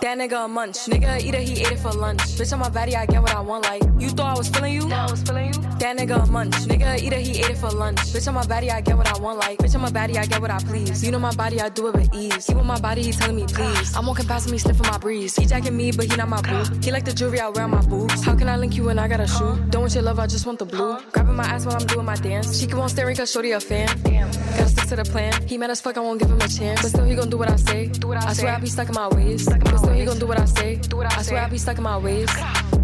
That 0.00 0.16
nigga 0.16 0.44
a 0.44 0.48
munch. 0.48 0.76
Nigga 0.86 1.20
eat 1.20 1.34
it, 1.34 1.42
he 1.42 1.60
ate 1.60 1.72
it 1.72 1.78
for 1.80 1.90
lunch. 1.90 2.20
Bitch, 2.38 2.52
on 2.52 2.60
my 2.60 2.68
body, 2.68 2.94
I 2.94 3.04
get 3.04 3.20
what 3.20 3.34
I 3.34 3.40
want. 3.40 3.64
Like, 3.64 3.82
you 3.98 4.08
thought 4.10 4.36
I 4.36 4.38
was 4.38 4.48
feeling 4.48 4.72
you? 4.72 4.92
I 4.92 5.10
was 5.10 5.22
feeling 5.22 5.46
you. 5.46 5.60
That 5.80 5.96
nigga 5.98 6.22
a 6.22 6.26
munch. 6.26 6.54
Nigga 6.70 7.02
eat 7.02 7.12
it, 7.12 7.20
he 7.20 7.40
ate 7.40 7.50
it 7.50 7.58
for 7.58 7.70
lunch. 7.70 7.98
Bitch, 7.98 8.28
on 8.28 8.34
my 8.34 8.46
body, 8.46 8.70
I 8.70 8.80
get 8.80 8.96
what 8.96 9.12
I 9.12 9.18
want. 9.18 9.40
Like, 9.40 9.58
bitch, 9.58 9.74
on 9.74 9.80
my 9.80 9.90
body, 9.90 10.16
I 10.16 10.26
get 10.26 10.40
what 10.40 10.52
I 10.52 10.58
please. 10.58 11.04
You 11.04 11.10
know 11.10 11.18
my 11.18 11.34
body, 11.34 11.60
I 11.60 11.68
do 11.68 11.88
it 11.88 11.94
with 11.94 12.14
ease. 12.14 12.46
He 12.46 12.54
want 12.54 12.68
my 12.68 12.78
body, 12.80 13.02
he 13.02 13.10
telling 13.10 13.34
me 13.34 13.46
please. 13.46 13.96
I'm 13.96 14.06
walking 14.06 14.26
past 14.26 14.46
him, 14.46 14.52
he 14.52 14.58
sniffing 14.58 14.86
my 14.86 14.98
breeze. 14.98 15.34
He 15.34 15.46
jacking 15.46 15.76
me, 15.76 15.90
but 15.90 16.06
he 16.06 16.16
not 16.16 16.28
my 16.28 16.42
boo. 16.42 16.64
He 16.80 16.92
like 16.92 17.04
the 17.04 17.12
jewelry 17.12 17.40
I 17.40 17.48
wear 17.48 17.64
on 17.64 17.70
my 17.72 17.82
boobs. 17.82 18.22
How 18.24 18.36
can 18.36 18.48
I 18.48 18.56
link 18.56 18.76
you 18.76 18.84
when 18.84 19.00
I 19.00 19.08
got 19.08 19.18
a 19.18 19.26
shoe? 19.26 19.56
Don't 19.70 19.82
want 19.82 19.94
your 19.94 20.04
love, 20.04 20.20
I 20.20 20.28
just 20.28 20.46
want 20.46 20.60
the 20.60 20.64
blue. 20.64 20.98
Grabbing 21.10 21.34
my 21.34 21.44
ass 21.44 21.66
while 21.66 21.76
I'm 21.76 21.86
doing 21.86 22.06
my 22.06 22.16
dance. 22.16 22.58
She 22.58 22.66
keep 22.66 22.76
on 22.76 22.88
staring 22.88 23.16
cause 23.16 23.32
shorty 23.32 23.50
a 23.50 23.58
fan. 23.60 23.88
Damn. 24.04 24.30
Gotta 24.30 24.68
stick 24.68 24.86
to 24.88 24.96
the 24.96 25.04
plan. 25.04 25.32
He 25.46 25.58
mad 25.58 25.70
as 25.70 25.80
fuck, 25.80 25.96
I 25.96 26.00
won't 26.00 26.20
give 26.20 26.30
him 26.30 26.40
a 26.40 26.48
chance. 26.48 26.82
But 26.82 26.88
still, 26.90 27.04
he 27.04 27.16
gon' 27.16 27.30
do 27.30 27.36
what 27.36 27.50
I 27.50 27.56
say. 27.56 27.88
Do 27.88 28.08
what 28.08 28.22
I, 28.22 28.30
I 28.30 28.32
swear 28.32 28.54
I 28.54 28.58
be 28.60 28.68
stuck 28.68 28.88
in 28.88 28.94
my 28.94 29.08
ways. 29.08 29.44
But 29.46 29.60
still, 29.88 29.98
he 29.98 30.04
gon' 30.04 30.18
do 30.18 30.26
what 30.26 30.40
I 30.40 30.44
say. 30.44 30.80
I 31.16 31.22
swear 31.22 31.42
I 31.42 31.48
be 31.48 31.58
stuck 31.58 31.78
in 31.78 31.84
my 31.84 31.98
ways. 31.98 32.28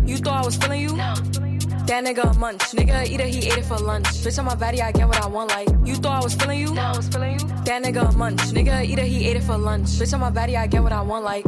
You 0.05 0.17
thought 0.17 0.43
I 0.43 0.45
was 0.45 0.57
feeling 0.57 0.81
you? 0.81 0.97
That 0.97 2.03
nigga 2.05 2.37
munch. 2.39 2.63
Nigga 2.73 3.07
eat 3.07 3.21
it, 3.21 3.29
he 3.29 3.47
ate 3.51 3.59
it 3.59 3.65
for 3.65 3.77
lunch. 3.77 4.07
Bitch, 4.07 4.39
on 4.39 4.47
my 4.47 4.55
body, 4.55 4.81
I 4.81 4.91
get 4.93 5.07
what 5.07 5.23
I 5.23 5.27
want. 5.27 5.51
Like, 5.51 5.69
you 5.85 5.95
thought 5.97 6.21
I 6.21 6.25
was 6.25 6.35
feeling 6.35 6.61
you? 6.61 6.73
No, 6.75 6.81
I 6.81 6.97
was 6.97 7.09
feeling 7.09 7.39
you. 7.39 7.47
That 7.65 7.83
nigga 7.83 8.15
munch. 8.17 8.41
Nigga 8.41 8.85
eat 8.85 8.99
it, 8.99 9.07
he 9.07 9.29
ate 9.29 9.37
it 9.37 9.43
for 9.43 9.59
lunch. 9.59 9.89
Bitch, 9.89 10.15
on 10.15 10.21
my 10.21 10.31
body, 10.31 10.57
I 10.57 10.67
get 10.67 10.83
what 10.83 10.93
I 10.93 11.03
want. 11.03 11.25
Like, 11.25 11.45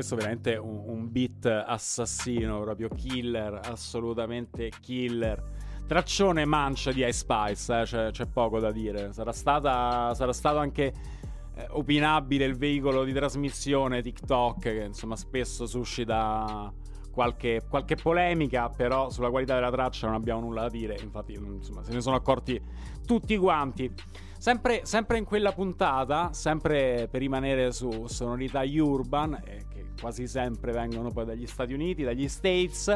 questo 0.00 0.14
è 0.14 0.18
veramente 0.18 0.56
un, 0.56 0.82
un 0.86 1.12
beat 1.12 1.44
assassino, 1.44 2.60
proprio 2.60 2.88
killer, 2.88 3.60
assolutamente 3.64 4.70
killer. 4.80 5.42
Traccione 5.86 6.46
mancia 6.46 6.90
di 6.90 7.00
Ice 7.00 7.12
Spice, 7.12 7.80
eh, 7.80 7.84
c'è, 7.84 8.10
c'è, 8.10 8.26
poco 8.26 8.60
da 8.60 8.70
dire. 8.70 9.12
Sarà, 9.12 9.32
stata, 9.32 10.14
sarà 10.14 10.32
stato 10.32 10.56
anche 10.56 10.92
eh, 11.54 11.66
opinabile 11.70 12.46
il 12.46 12.56
veicolo 12.56 13.04
di 13.04 13.12
trasmissione 13.12 14.00
TikTok, 14.00 14.60
che 14.60 14.84
insomma 14.84 15.16
spesso 15.16 15.66
suscita 15.66 16.72
qualche, 17.12 17.62
qualche, 17.68 17.96
polemica, 17.96 18.70
però 18.70 19.10
sulla 19.10 19.28
qualità 19.28 19.54
della 19.54 19.70
traccia 19.70 20.06
non 20.06 20.16
abbiamo 20.16 20.40
nulla 20.40 20.62
da 20.62 20.68
dire. 20.70 20.96
Infatti, 21.02 21.34
insomma, 21.34 21.82
se 21.82 21.92
ne 21.92 22.00
sono 22.00 22.16
accorti 22.16 22.58
tutti 23.04 23.36
quanti. 23.36 23.92
Sempre, 24.38 24.86
sempre 24.86 25.18
in 25.18 25.26
quella 25.26 25.52
puntata, 25.52 26.32
sempre 26.32 27.08
per 27.10 27.20
rimanere 27.20 27.72
su 27.72 28.06
sonorità 28.06 28.62
urban, 28.64 29.34
eh, 29.44 29.66
che 29.68 29.79
quasi 30.00 30.26
sempre 30.26 30.72
vengono 30.72 31.10
poi 31.10 31.26
dagli 31.26 31.46
Stati 31.46 31.74
Uniti, 31.74 32.02
dagli 32.02 32.28
States. 32.28 32.94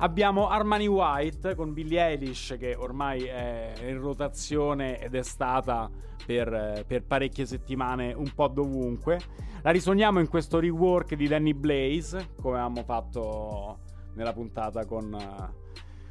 Abbiamo 0.00 0.48
Armani 0.48 0.86
White 0.86 1.56
con 1.56 1.72
Billie 1.72 2.06
Eilish 2.06 2.56
che 2.58 2.76
ormai 2.76 3.24
è 3.24 3.72
in 3.84 3.98
rotazione 3.98 5.00
ed 5.00 5.14
è 5.14 5.22
stata 5.22 5.90
per, 6.24 6.84
per, 6.86 7.02
parecchie 7.04 7.46
settimane 7.46 8.12
un 8.12 8.30
po' 8.32 8.48
dovunque. 8.48 9.18
La 9.62 9.70
risuoniamo 9.70 10.20
in 10.20 10.28
questo 10.28 10.60
rework 10.60 11.14
di 11.14 11.26
Danny 11.26 11.52
Blaze, 11.52 12.34
come 12.40 12.58
avevamo 12.58 12.84
fatto 12.84 13.78
nella 14.14 14.32
puntata 14.32 14.84
con, 14.84 15.16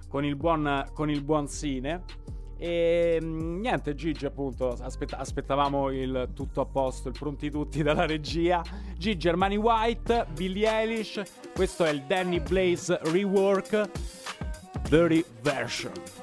con, 0.09 0.25
il, 0.25 0.35
buon, 0.35 0.89
con 0.93 1.09
il 1.09 1.23
buon 1.23 1.47
Sine. 1.47 2.03
E 2.57 3.19
mm, 3.21 3.59
niente, 3.59 3.93
Gigi, 3.95 4.25
appunto, 4.25 4.75
aspetta- 4.79 5.17
aspettavamo 5.17 5.91
il 5.91 6.29
tutto 6.33 6.61
a 6.61 6.65
posto, 6.65 7.09
il 7.09 7.15
pronti 7.17 7.51
tutti 7.51 7.83
dalla 7.83 8.05
regia. 8.05 8.63
Gigi, 8.97 9.27
Armani 9.29 9.57
White, 9.57 10.27
Billie 10.33 10.69
Eilish. 10.69 11.21
Questo 11.53 11.85
è 11.85 11.89
il 11.91 12.01
Danny 12.03 12.39
Blaze 12.39 12.99
Rework, 13.03 13.89
Dirty 14.89 15.23
Version. 15.41 16.16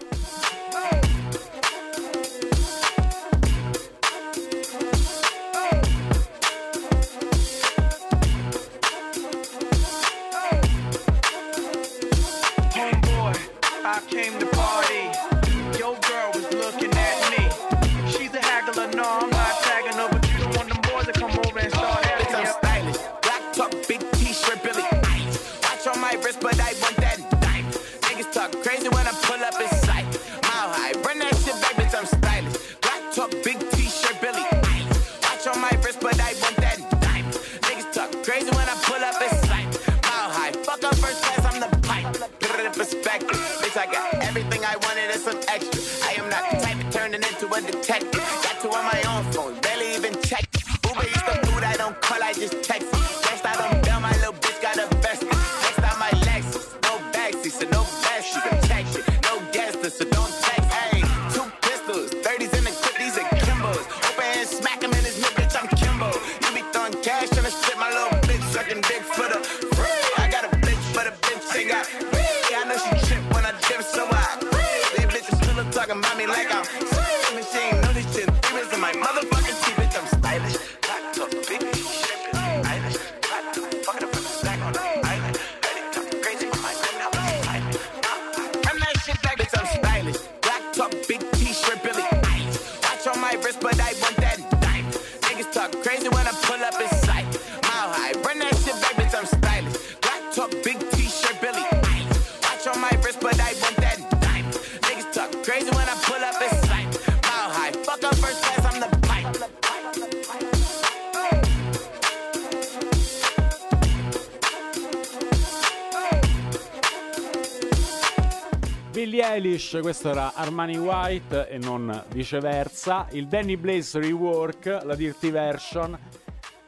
Billie 118.94 119.24
Eilish, 119.28 119.80
questo 119.82 120.10
era 120.10 120.34
Armani 120.34 120.78
White 120.78 121.48
e 121.48 121.58
non 121.58 122.04
viceversa. 122.10 123.08
Il 123.10 123.26
Danny 123.26 123.56
Blaze 123.56 123.98
Rework, 123.98 124.82
la 124.84 124.94
Dirty 124.94 125.32
Version. 125.32 125.98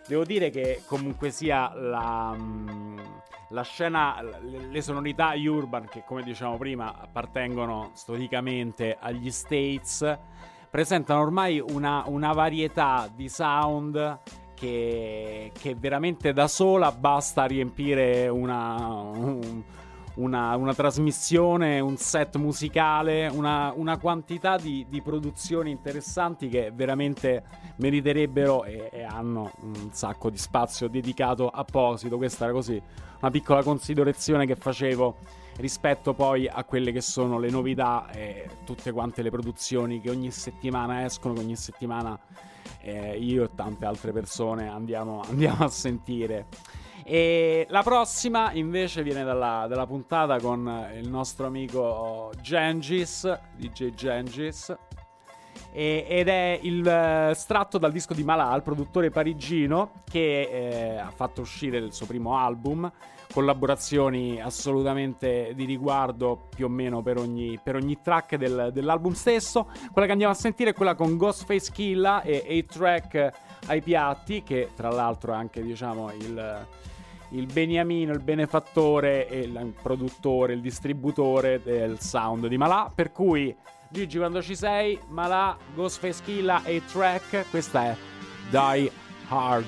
Devo 0.09 0.25
dire 0.25 0.51
che 0.51 0.83
comunque 0.87 1.31
sia 1.31 1.73
la, 1.73 2.35
mm, 2.37 2.99
la 3.51 3.63
scena, 3.63 4.21
le, 4.43 4.83
sonorità 4.83 5.35
urban 5.37 5.87
che 5.89 6.03
come 6.05 6.25
dicevamo 6.25 6.57
prima 6.57 6.99
appartengono 6.99 7.93
storicamente 7.95 8.97
agli 8.99 9.31
States, 9.31 10.19
presentano 10.69 11.21
ormai 11.21 11.61
una, 11.61 12.03
una 12.07 12.33
varietà 12.33 13.09
di 13.15 13.29
sound 13.29 14.19
che, 14.55 15.53
che, 15.57 15.77
veramente 15.77 16.33
da 16.33 16.49
sola 16.49 16.91
basta 16.91 17.45
riempire 17.45 18.27
una, 18.27 18.75
un, 18.81 19.63
una, 20.17 20.55
una, 20.57 20.75
trasmissione, 20.75 21.81
un 21.81 21.97
set 21.97 22.37
musicale, 22.37 23.29
una, 23.29 23.73
una 23.75 23.99
quantità 23.99 24.57
di, 24.57 24.87
di, 24.89 25.01
produzioni 25.03 25.71
interessanti 25.71 26.49
che 26.49 26.71
veramente 26.75 27.45
meriterebbero 27.77 28.65
e, 28.65 28.91
e, 28.93 29.03
hanno 29.03 29.53
un 29.63 29.91
sacco 29.93 30.31
di 30.31 30.39
spazio 30.39 30.89
dedicato 30.89 31.49
apposito. 31.49 32.17
Questa 32.17 32.45
era 32.45 32.53
così 32.53 32.81
una 33.21 33.31
piccola 33.31 33.63
considerazione 33.63 34.47
che 34.47 34.57
facevo 34.57 35.17
rispetto 35.57 36.13
poi 36.13 36.47
a 36.47 36.65
quelle 36.65 36.93
che 36.93 37.01
sono 37.01 37.39
le 37.39 37.51
novità 37.51 38.11
e 38.11 38.49
tutte 38.65 38.93
quante 38.93 39.23
le 39.23 39.31
produzioni 39.31 40.01
che 40.01 40.11
ogni 40.11 40.31
settimana 40.31 41.05
escono, 41.05 41.35
che 41.35 41.41
ogni 41.41 41.57
settimana 41.57 42.19
eh, 42.83 43.17
io 43.19 43.45
e 43.45 43.51
tante 43.55 43.85
altre 43.85 44.13
persone 44.13 44.69
andiamo, 44.69 45.23
andiamo 45.29 45.65
a 45.65 45.69
sentire. 45.69 46.47
E 47.09 47.69
la 47.71 47.85
prossima 47.85 48.51
invece 48.51 49.05
viene 49.05 49.23
dalla, 49.23 49.67
dalla 49.69 49.87
puntata 49.87 50.41
con 50.41 50.91
il 51.01 51.09
nostro 51.09 51.47
amico 51.47 52.33
Gengis, 52.41 53.33
DJ 53.55 53.95
Gengis, 53.95 54.77
ed 55.73 56.27
è 56.27 56.59
il 56.63 56.81
uh, 56.81 57.33
stratto 57.33 57.79
dal 57.79 57.93
disco 57.93 58.13
di 58.13 58.25
Malal, 58.25 58.63
produttore 58.63 59.11
parigino, 59.11 60.03
che 60.11 60.49
eh, 60.51 60.97
ha 60.97 61.13
fatto 61.15 61.43
uscire 61.43 61.79
il 61.79 61.93
suo 61.93 62.07
primo 62.07 62.37
album, 62.39 62.91
collaborazioni 63.33 64.41
assolutamente 64.41 65.53
di 65.55 65.65
riguardo 65.65 66.49
più 66.57 66.65
o 66.65 66.69
meno 66.69 67.03
per 67.03 67.19
ogni, 67.19 67.61
per 67.63 67.77
ogni 67.77 68.01
track 68.03 68.35
del, 68.35 68.71
dell'album 68.73 69.13
stesso. 69.13 69.69
Quella 69.93 70.07
che 70.07 70.13
andiamo 70.13 70.33
a 70.33 70.37
sentire 70.37 70.71
è 70.71 70.75
quella 70.75 70.97
con 70.97 71.17
Ghostface 71.17 71.71
Killa 71.71 72.23
e 72.23 72.65
8 72.67 72.79
track 72.79 73.33
ai 73.67 73.81
piatti, 73.81 74.43
che 74.43 74.71
tra 74.75 74.91
l'altro 74.91 75.35
è 75.35 75.37
anche 75.37 75.63
diciamo 75.63 76.11
il 76.13 76.67
il 77.31 77.47
beniamino, 77.47 78.13
il 78.13 78.23
benefattore 78.23 79.27
il 79.31 79.75
produttore, 79.81 80.53
il 80.53 80.61
distributore 80.61 81.61
del 81.63 82.01
sound 82.01 82.47
di 82.47 82.57
Malà. 82.57 82.91
Per 82.95 83.13
cui, 83.13 83.55
Gigi, 83.89 84.19
quando 84.19 84.43
ci 84.43 84.55
sei, 84.55 84.99
Malà, 85.09 85.57
Ghostface 85.75 86.23
Killa 86.25 86.63
e 86.65 86.83
track, 86.91 87.47
questa 87.51 87.85
è 87.87 87.97
Die 88.51 88.91
Hard. 89.29 89.67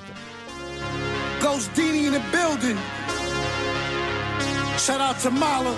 Ghost 1.41 1.73
Dini 1.75 2.07
in 2.07 2.13
the 2.13 2.23
building. 2.31 2.79
Shout 4.77 5.01
out 5.01 5.19
to 5.21 5.31
Mala. 5.31 5.75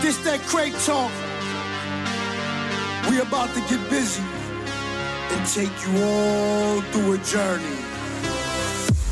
This 0.00 0.20
that 0.22 0.40
Craig 0.46 0.72
talk. 0.84 1.10
We 3.08 3.20
about 3.20 3.52
to 3.54 3.60
get 3.68 3.80
busy 3.88 4.22
and 5.30 5.46
take 5.46 5.70
you 5.86 6.02
all 6.02 6.80
through 6.90 7.14
a 7.14 7.18
journey. 7.18 7.91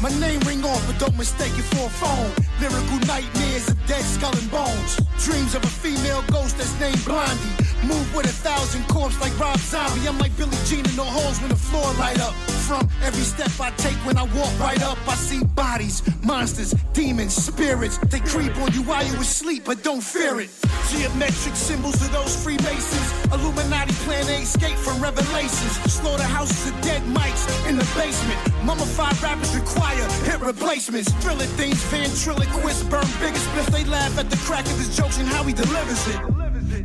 My 0.02 0.08
name 0.18 0.40
ring 0.40 0.64
off, 0.64 0.86
but 0.86 0.98
don't 0.98 1.16
mistake 1.18 1.52
it 1.58 1.68
for 1.76 1.84
a 1.84 1.90
phone. 1.90 2.32
Lyrical 2.58 3.06
nightmares 3.06 3.68
of 3.68 3.76
dead 3.86 4.02
skull 4.02 4.34
and 4.34 4.50
bones. 4.50 4.96
Dreams 5.18 5.54
of 5.54 5.62
a 5.62 5.66
female 5.66 6.22
ghost 6.32 6.56
that's 6.56 6.72
named 6.80 7.04
Blondie. 7.04 7.69
Move 7.84 8.14
with 8.14 8.26
a 8.26 8.28
thousand 8.28 8.86
corpses 8.88 9.20
like 9.20 9.38
Rob 9.38 9.58
Zombie. 9.58 10.06
I'm 10.06 10.18
like 10.18 10.36
Billie 10.36 10.56
Jean 10.66 10.84
in 10.84 10.96
the 10.96 11.04
halls 11.04 11.40
when 11.40 11.48
the 11.48 11.56
floor 11.56 11.92
light 11.94 12.20
up. 12.20 12.34
From 12.68 12.88
every 13.02 13.24
step 13.24 13.50
I 13.58 13.70
take 13.76 13.96
when 14.04 14.18
I 14.18 14.24
walk 14.36 14.52
right 14.60 14.82
up, 14.82 14.98
I 15.08 15.14
see 15.14 15.42
bodies, 15.44 16.02
monsters, 16.22 16.74
demons, 16.92 17.34
spirits. 17.34 17.98
They 17.98 18.20
creep 18.20 18.54
on 18.58 18.72
you 18.72 18.82
while 18.82 19.04
you 19.04 19.14
asleep, 19.14 19.64
but 19.64 19.82
don't 19.82 20.02
fear 20.02 20.40
it. 20.40 20.50
Geometric 20.90 21.56
symbols 21.56 22.00
of 22.02 22.12
those 22.12 22.36
Freemasons. 22.42 23.32
Illuminati 23.32 23.94
plan 24.04 24.24
to 24.26 24.34
escape 24.34 24.76
from 24.76 25.00
revelations. 25.02 25.72
Slaughterhouses 25.90 26.70
of 26.70 26.80
dead 26.82 27.02
mics 27.02 27.48
in 27.68 27.76
the 27.76 27.88
basement. 27.96 28.38
Mummified 28.62 29.20
rappers 29.22 29.56
require 29.56 30.04
hit 30.28 30.40
replacements. 30.40 31.10
Drilling 31.22 31.48
things, 31.56 31.82
ventriloquists 31.84 32.84
burn 32.84 33.08
bigger 33.20 33.38
spliffs. 33.38 33.72
They 33.72 33.84
laugh 33.84 34.18
at 34.18 34.28
the 34.28 34.36
crack 34.38 34.66
of 34.66 34.76
his 34.78 34.94
jokes 34.94 35.18
and 35.18 35.26
how 35.26 35.44
he 35.44 35.54
delivers 35.54 36.06
it. 36.08 36.39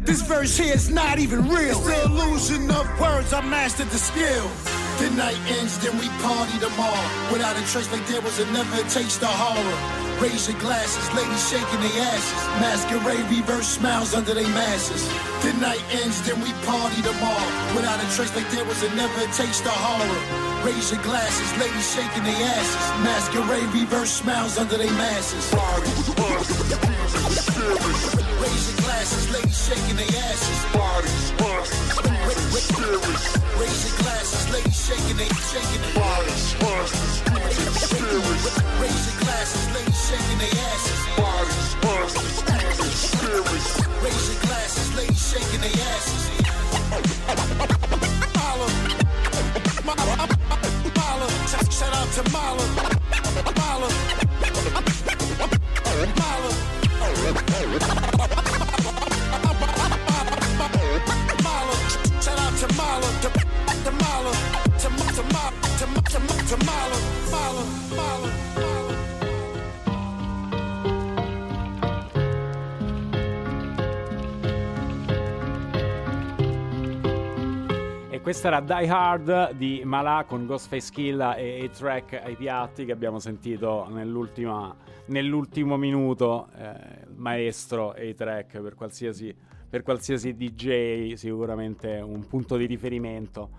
This 0.06 0.22
verse 0.22 0.56
here 0.56 0.76
is 0.76 0.92
not 0.92 1.18
even 1.18 1.50
real. 1.50 1.72
It's 1.72 1.80
the 1.80 2.04
illusion 2.06 2.70
of 2.70 3.00
words, 3.00 3.34
I 3.34 3.42
mastered 3.42 3.88
the 3.88 3.98
skill. 3.98 4.85
The 4.96 5.10
night 5.12 5.36
ends, 5.60 5.78
then 5.80 5.98
we 6.00 6.08
party 6.24 6.58
tomorrow. 6.58 7.08
Without 7.32 7.60
a 7.60 7.64
trace 7.68 7.92
like 7.92 8.08
there 8.08 8.22
was 8.22 8.40
a 8.40 8.46
never 8.56 8.80
taste 8.88 9.22
of 9.22 9.28
horror. 9.28 9.78
Raise 10.24 10.48
your 10.48 10.58
glasses, 10.60 11.04
ladies 11.12 11.44
shaking 11.52 11.82
their 11.84 12.08
asses. 12.16 12.42
Masquerade, 12.64 13.28
reverse 13.28 13.68
smiles 13.68 14.16
under 14.16 14.34
their 14.34 14.48
masses. 14.56 15.04
The 15.44 15.52
night 15.60 15.84
ends, 15.92 16.24
then 16.24 16.40
we 16.40 16.48
party 16.64 17.02
tomorrow. 17.04 17.76
Without 17.76 18.00
a 18.00 18.08
trace 18.16 18.32
like 18.40 18.50
there 18.56 18.64
was 18.64 18.82
a 18.84 18.90
never 18.96 19.28
taste 19.36 19.68
of 19.68 19.76
horror. 19.76 20.22
Raise 20.64 20.90
your 20.92 21.04
glasses, 21.04 21.52
ladies 21.60 21.88
shaking 21.92 22.24
their 22.24 22.42
asses. 22.56 22.86
Masquerade, 23.04 23.68
reverse 23.76 24.12
smiles 24.24 24.58
under 24.58 24.78
their 24.78 24.96
masses. 24.96 25.52
Raise 28.40 28.64
your 28.72 28.80
glasses, 28.80 29.28
ladies 29.36 29.60
shaking 29.60 29.98
their 30.00 30.08
asses. 30.32 30.60
Bodies, 30.72 31.36
Raise 32.74 33.86
your 33.86 33.98
glasses, 34.00 34.50
ladies 34.52 34.80
shaking 34.86 35.18
bodies. 35.94 36.56
Raise 38.82 39.06
your 39.06 39.18
glasses, 39.22 39.66
ladies 39.76 40.02
shaking 40.10 40.40
their 40.40 40.56
asses. 40.66 41.00
Bodies, 41.18 41.68
Raise 44.04 44.26
your 44.30 44.42
glasses, 44.42 44.88
ladies 44.98 45.24
shaking 45.32 45.62
their 45.62 45.78
asses. 45.94 46.24
Mala, 48.36 48.68
Mala, 50.96 51.28
shout 51.70 51.94
out 51.94 52.10
to 52.14 52.22
Mala, 52.32 52.66
Mala. 53.58 53.90
Mala, 56.18 56.52
to, 62.66 63.30
to 66.48 66.58
Mala, 66.66 66.98
Mala, 67.30 67.64
Mala, 67.96 68.30
Mala. 68.56 68.94
E 78.10 78.22
questa 78.22 78.48
era 78.48 78.62
Die 78.62 78.88
Hard 78.88 79.52
di 79.52 79.82
Malà 79.84 80.24
con 80.28 80.46
Ghostface 80.46 80.92
Killa 80.92 81.36
e 81.36 81.66
A-Track 81.66 82.22
ai 82.24 82.36
piatti 82.36 82.86
che 82.86 82.92
abbiamo 82.92 83.20
sentito 83.20 83.88
nell'ultimo 83.90 85.78
minuto. 85.78 86.48
Eh, 86.58 87.06
maestro 87.16 87.92
A-Track 87.92 88.60
per 88.62 88.74
qualsiasi, 88.76 89.36
per 89.70 89.84
qualsiasi 89.84 90.36
DJ, 90.36 91.14
sicuramente 91.14 91.98
un 91.98 92.26
punto 92.28 92.58
di 92.58 92.66
riferimento. 92.66 93.50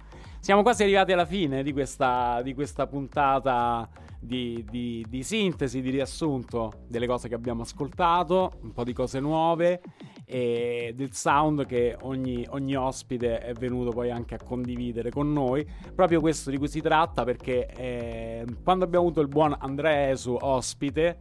Siamo 0.41 0.63
quasi 0.63 0.85
arrivati 0.85 1.13
alla 1.13 1.27
fine 1.27 1.63
di 1.63 1.73
questa, 1.73 2.41
di 2.43 2.55
questa 2.55 2.87
puntata 2.87 3.89
di, 4.21 4.65
di, 4.69 5.05
di 5.09 5.23
sintesi, 5.23 5.81
di 5.81 5.91
riassunto 5.91 6.85
delle 6.87 7.07
cose 7.07 7.29
che 7.29 7.35
abbiamo 7.35 7.63
ascoltato, 7.63 8.53
un 8.63 8.73
po' 8.73 8.85
di 8.85 8.93
cose 8.93 9.21
nuove 9.21 9.81
e 10.25 10.93
del 10.95 11.13
sound 11.13 11.67
che 11.67 11.97
ogni, 12.03 12.47
ogni, 12.51 12.77
ospite 12.77 13.39
è 13.39 13.53
venuto 13.55 13.91
poi 13.91 14.11
anche 14.11 14.35
a 14.35 14.39
condividere 14.43 15.11
con 15.11 15.33
noi. 15.33 15.67
Proprio 15.95 16.21
questo 16.21 16.51
di 16.51 16.59
cui 16.59 16.69
si 16.69 16.81
tratta 16.81 17.25
perché 17.25 17.67
eh, 17.67 18.45
quando 18.63 18.85
abbiamo 18.85 19.07
avuto 19.07 19.21
il 19.21 19.29
buon 19.29 19.55
Andrea 19.59 20.11
Esu 20.11 20.37
ospite, 20.41 21.19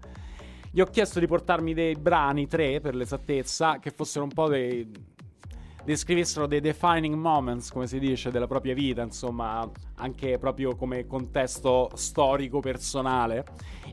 gli 0.76 0.82
ho 0.82 0.88
chiesto 0.88 1.22
di 1.22 1.26
portarmi 1.26 1.74
dei 1.74 1.96
brani, 1.96 2.48
tre 2.48 2.82
per 2.82 2.96
l'esattezza, 2.96 3.80
che 3.80 3.92
fossero 3.92 4.26
un 4.26 4.34
po' 4.34 4.50
dei 4.50 4.92
descrivessero 5.86 6.48
dei 6.48 6.60
defining 6.60 7.16
moments, 7.16 7.72
come 7.72 7.88
si 7.88 7.98
dice, 7.98 8.30
della 8.30 8.46
propria 8.46 8.74
vita, 8.74 9.02
insomma, 9.02 9.66
anche 9.96 10.38
proprio 10.38 10.76
come 10.76 11.08
contesto 11.08 11.92
storico 11.94 12.60
personale. 12.60 13.46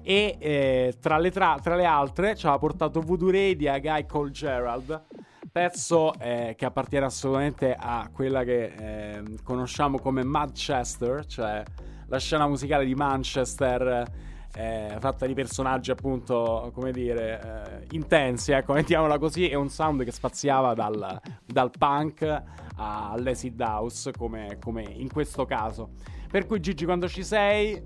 E 0.02 0.36
eh, 0.40 0.96
tra, 1.00 1.18
le 1.18 1.30
tra-, 1.30 1.60
tra, 1.62 1.76
le 1.76 1.84
altre 1.84 2.34
ci 2.34 2.48
ha 2.48 2.58
portato 2.58 3.00
Voodoo 3.00 3.30
Radio 3.30 3.72
a 3.72 3.78
Guy 3.78 4.04
Cole 4.04 4.32
Gerald, 4.32 5.04
pezzo 5.52 6.12
eh, 6.18 6.56
che 6.58 6.64
appartiene 6.64 7.06
assolutamente 7.06 7.76
a 7.78 8.10
quella 8.12 8.42
che 8.42 8.64
eh, 8.64 9.22
conosciamo 9.44 10.00
come 10.00 10.24
Manchester, 10.24 11.26
cioè 11.26 11.62
la 12.08 12.18
scena 12.18 12.48
musicale 12.48 12.84
di 12.84 12.96
Manchester 12.96 14.30
eh, 14.54 14.96
fatta 14.98 15.26
di 15.26 15.34
personaggi 15.34 15.90
appunto, 15.90 16.70
come 16.74 16.92
dire, 16.92 17.86
eh, 17.88 17.94
intensi, 17.94 18.52
ecco, 18.52 18.72
mettiamola 18.74 19.18
così, 19.18 19.48
e 19.48 19.54
un 19.54 19.68
sound 19.68 20.04
che 20.04 20.12
spaziava 20.12 20.74
dal, 20.74 21.20
dal 21.44 21.70
punk 21.76 22.42
all'acid 22.76 23.60
house, 23.60 24.12
come, 24.12 24.58
come 24.60 24.82
in 24.82 25.10
questo 25.10 25.44
caso. 25.44 25.90
Per 26.30 26.46
cui 26.46 26.60
Gigi, 26.60 26.84
quando 26.84 27.08
ci 27.08 27.24
sei, 27.24 27.80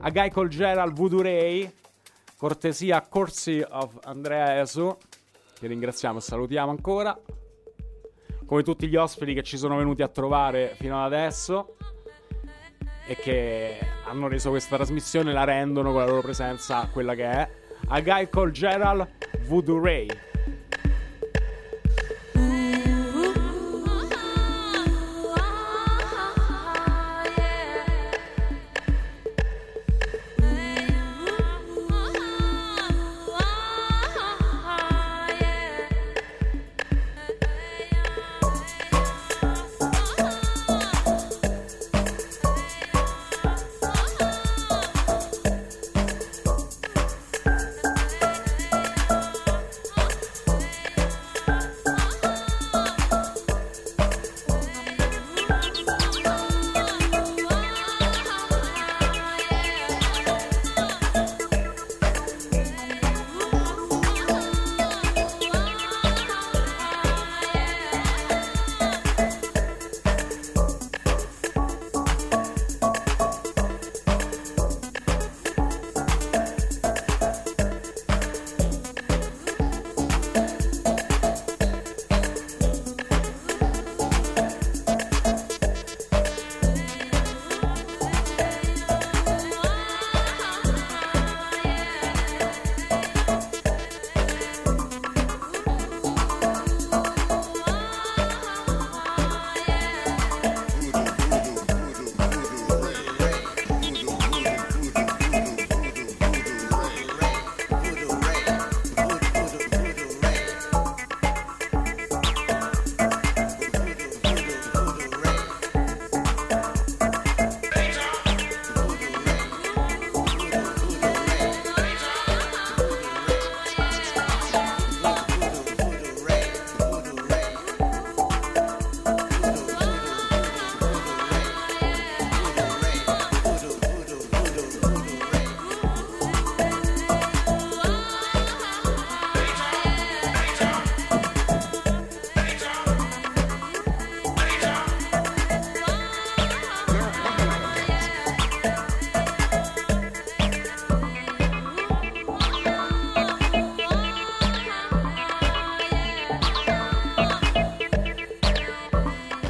a 0.00 0.10
Guy 0.10 0.30
col 0.30 0.48
Gerald 0.48 0.94
Voodoo 0.94 1.22
Ray, 1.22 1.70
cortesia 2.36 3.00
Corsi 3.02 3.64
of 3.68 3.98
Andrea 4.04 4.60
Esu, 4.60 4.96
che 5.58 5.66
ringraziamo 5.66 6.18
e 6.18 6.22
salutiamo 6.22 6.70
ancora, 6.70 7.18
come 8.44 8.62
tutti 8.62 8.86
gli 8.86 8.96
ospiti 8.96 9.34
che 9.34 9.42
ci 9.42 9.56
sono 9.56 9.76
venuti 9.76 10.02
a 10.02 10.08
trovare 10.08 10.74
fino 10.76 10.98
ad 10.98 11.12
adesso 11.12 11.76
e 13.06 13.16
che 13.16 13.78
hanno 14.04 14.28
reso 14.28 14.50
questa 14.50 14.76
trasmissione 14.76 15.32
la 15.32 15.44
rendono 15.44 15.92
con 15.92 16.00
la 16.00 16.06
loro 16.06 16.20
presenza 16.20 16.88
quella 16.92 17.14
che 17.14 17.24
è. 17.24 17.48
A 17.88 18.00
Guy 18.00 18.28
called 18.28 18.52
Gerald 18.52 19.06
Voodoo 19.46 19.82
Ray. 19.82 20.08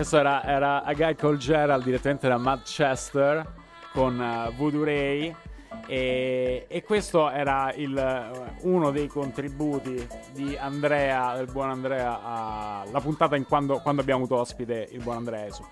Questo 0.07 0.25
era, 0.25 0.45
era 0.45 0.85
A 0.85 0.95
Guy 0.95 1.17
Called 1.17 1.41
Gerald 1.41 1.83
direttamente 1.83 2.29
da 2.29 2.37
Manchester 2.37 3.45
con 3.93 4.17
uh, 4.17 4.55
Voodoo 4.55 4.85
Ray 4.85 5.35
e, 5.89 6.65
e 6.69 6.85
questo 6.85 7.29
era 7.29 7.73
il, 7.75 7.93
uh, 8.63 8.69
uno 8.69 8.93
dei 8.93 9.09
contributi 9.09 10.07
di 10.31 10.57
Andrea, 10.57 11.35
del 11.35 11.51
buon 11.51 11.71
Andrea, 11.71 12.23
alla 12.23 13.01
puntata 13.01 13.35
in 13.35 13.47
quando, 13.47 13.81
quando 13.81 14.01
abbiamo 14.01 14.23
avuto 14.23 14.39
ospite 14.39 14.87
il 14.93 15.03
buon 15.03 15.17
Andrea 15.17 15.45
Esu. 15.45 15.67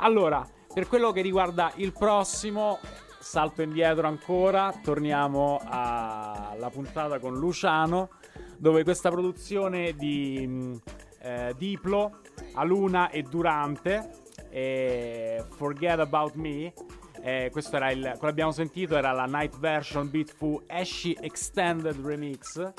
Allora, 0.00 0.46
per 0.70 0.86
quello 0.86 1.10
che 1.10 1.22
riguarda 1.22 1.72
il 1.76 1.94
prossimo, 1.94 2.80
salto 3.18 3.62
indietro 3.62 4.06
ancora, 4.06 4.70
torniamo 4.82 5.62
alla 5.64 6.68
puntata 6.70 7.18
con 7.18 7.38
Luciano, 7.38 8.10
dove 8.58 8.84
questa 8.84 9.08
produzione 9.08 9.94
di 9.94 10.78
eh, 11.22 11.54
Diplo, 11.56 12.18
Aluna 12.54 13.10
e 13.10 13.22
Durante, 13.22 14.10
e 14.50 15.44
Forget 15.56 15.98
About 15.98 16.34
Me. 16.34 16.72
Eh, 17.20 17.48
questo 17.50 17.76
era 17.76 17.90
il. 17.90 18.14
quello 18.16 18.30
abbiamo 18.30 18.52
sentito 18.52 18.96
era 18.96 19.12
la 19.12 19.24
night 19.24 19.58
version 19.58 20.08
Beatful 20.10 20.64
Ashy 20.68 21.16
Extended 21.20 21.98
Remix. 22.04 22.72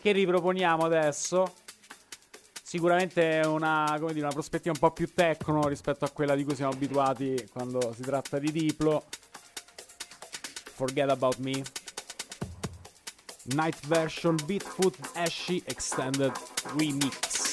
Che 0.00 0.12
riproponiamo 0.12 0.84
adesso. 0.84 1.52
Sicuramente 2.62 3.42
una, 3.46 3.96
dire, 3.98 4.20
una 4.20 4.28
prospettiva 4.28 4.72
un 4.72 4.78
po' 4.78 4.92
più 4.92 5.12
techno 5.12 5.66
rispetto 5.66 6.04
a 6.04 6.10
quella 6.10 6.36
di 6.36 6.44
cui 6.44 6.54
siamo 6.54 6.70
abituati 6.70 7.48
quando 7.52 7.92
si 7.92 8.02
tratta 8.02 8.38
di 8.38 8.52
Diplo. 8.52 9.04
Forget 10.74 11.10
About 11.10 11.38
Me. 11.38 11.62
Night 13.54 13.86
version 13.86 14.36
Beatfoot 14.46 14.96
Ashy 15.14 15.60
Extended 15.66 16.32
Remix. 16.76 17.49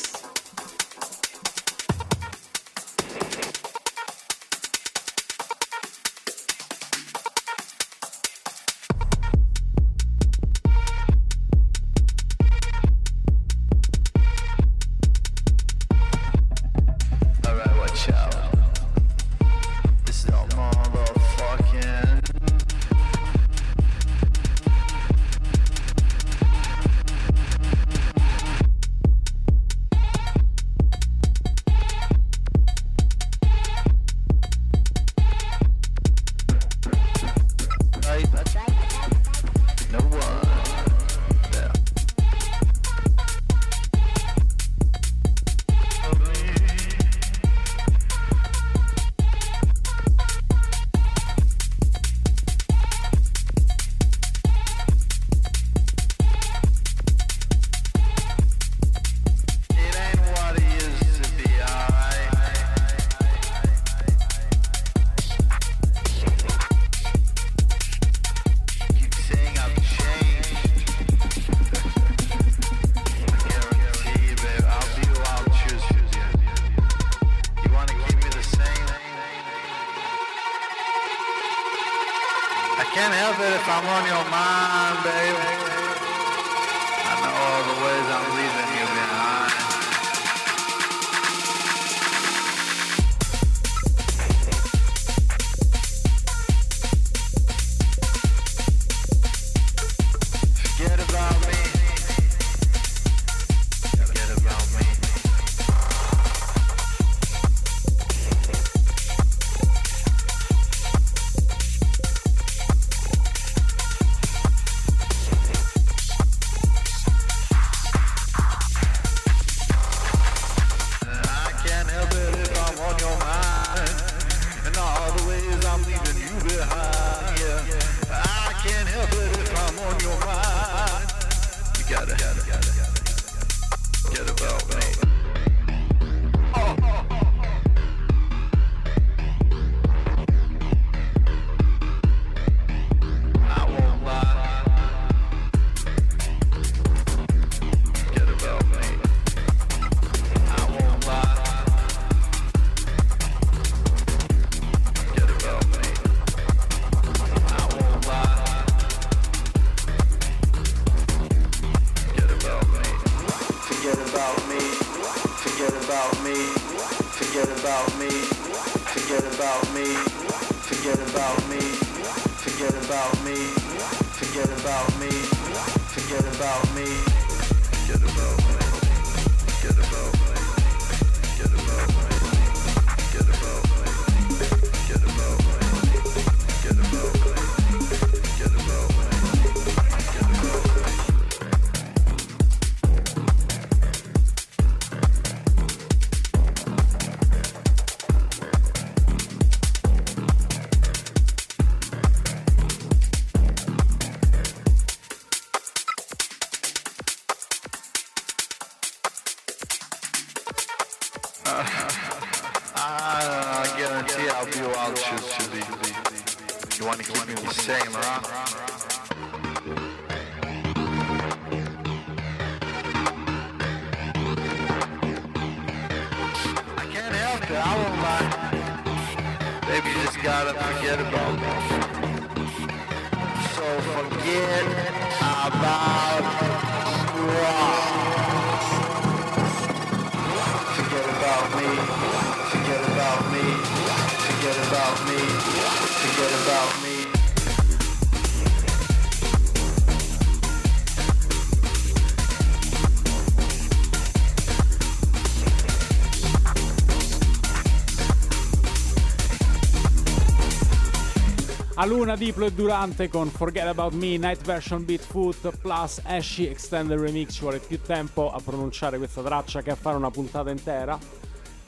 A 261.80 261.86
Luna, 261.86 262.15
Diplo 262.15 262.47
e 262.47 262.53
Durante 262.53 263.07
con 263.07 263.30
Forget 263.30 263.67
About 263.67 263.93
Me, 263.93 264.17
Night 264.17 264.41
Version 264.41 264.84
Beat 264.84 265.01
Foot 265.01 265.57
plus 265.59 266.01
Ashy 266.05 266.45
Extended 266.47 266.99
Remix. 266.99 267.34
Ci 267.36 267.41
vuole 267.41 267.59
più 267.59 267.80
tempo 267.80 268.32
a 268.32 268.41
pronunciare 268.43 268.97
questa 268.97 269.21
traccia 269.21 269.61
che 269.61 269.69
a 269.69 269.75
fare 269.75 269.95
una 269.95 270.09
puntata 270.09 270.49
intera. 270.49 270.97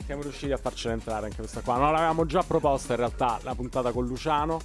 Siamo 0.04 0.22
riusciti 0.22 0.50
a 0.50 0.56
farcela 0.56 0.94
entrare 0.94 1.26
anche 1.26 1.36
questa 1.36 1.60
qua. 1.60 1.76
Non 1.76 1.92
l'avevamo 1.92 2.26
già 2.26 2.42
proposta 2.42 2.94
in 2.94 2.98
realtà 2.98 3.38
la 3.42 3.54
puntata 3.54 3.92
con 3.92 4.04
Luciano. 4.04 4.58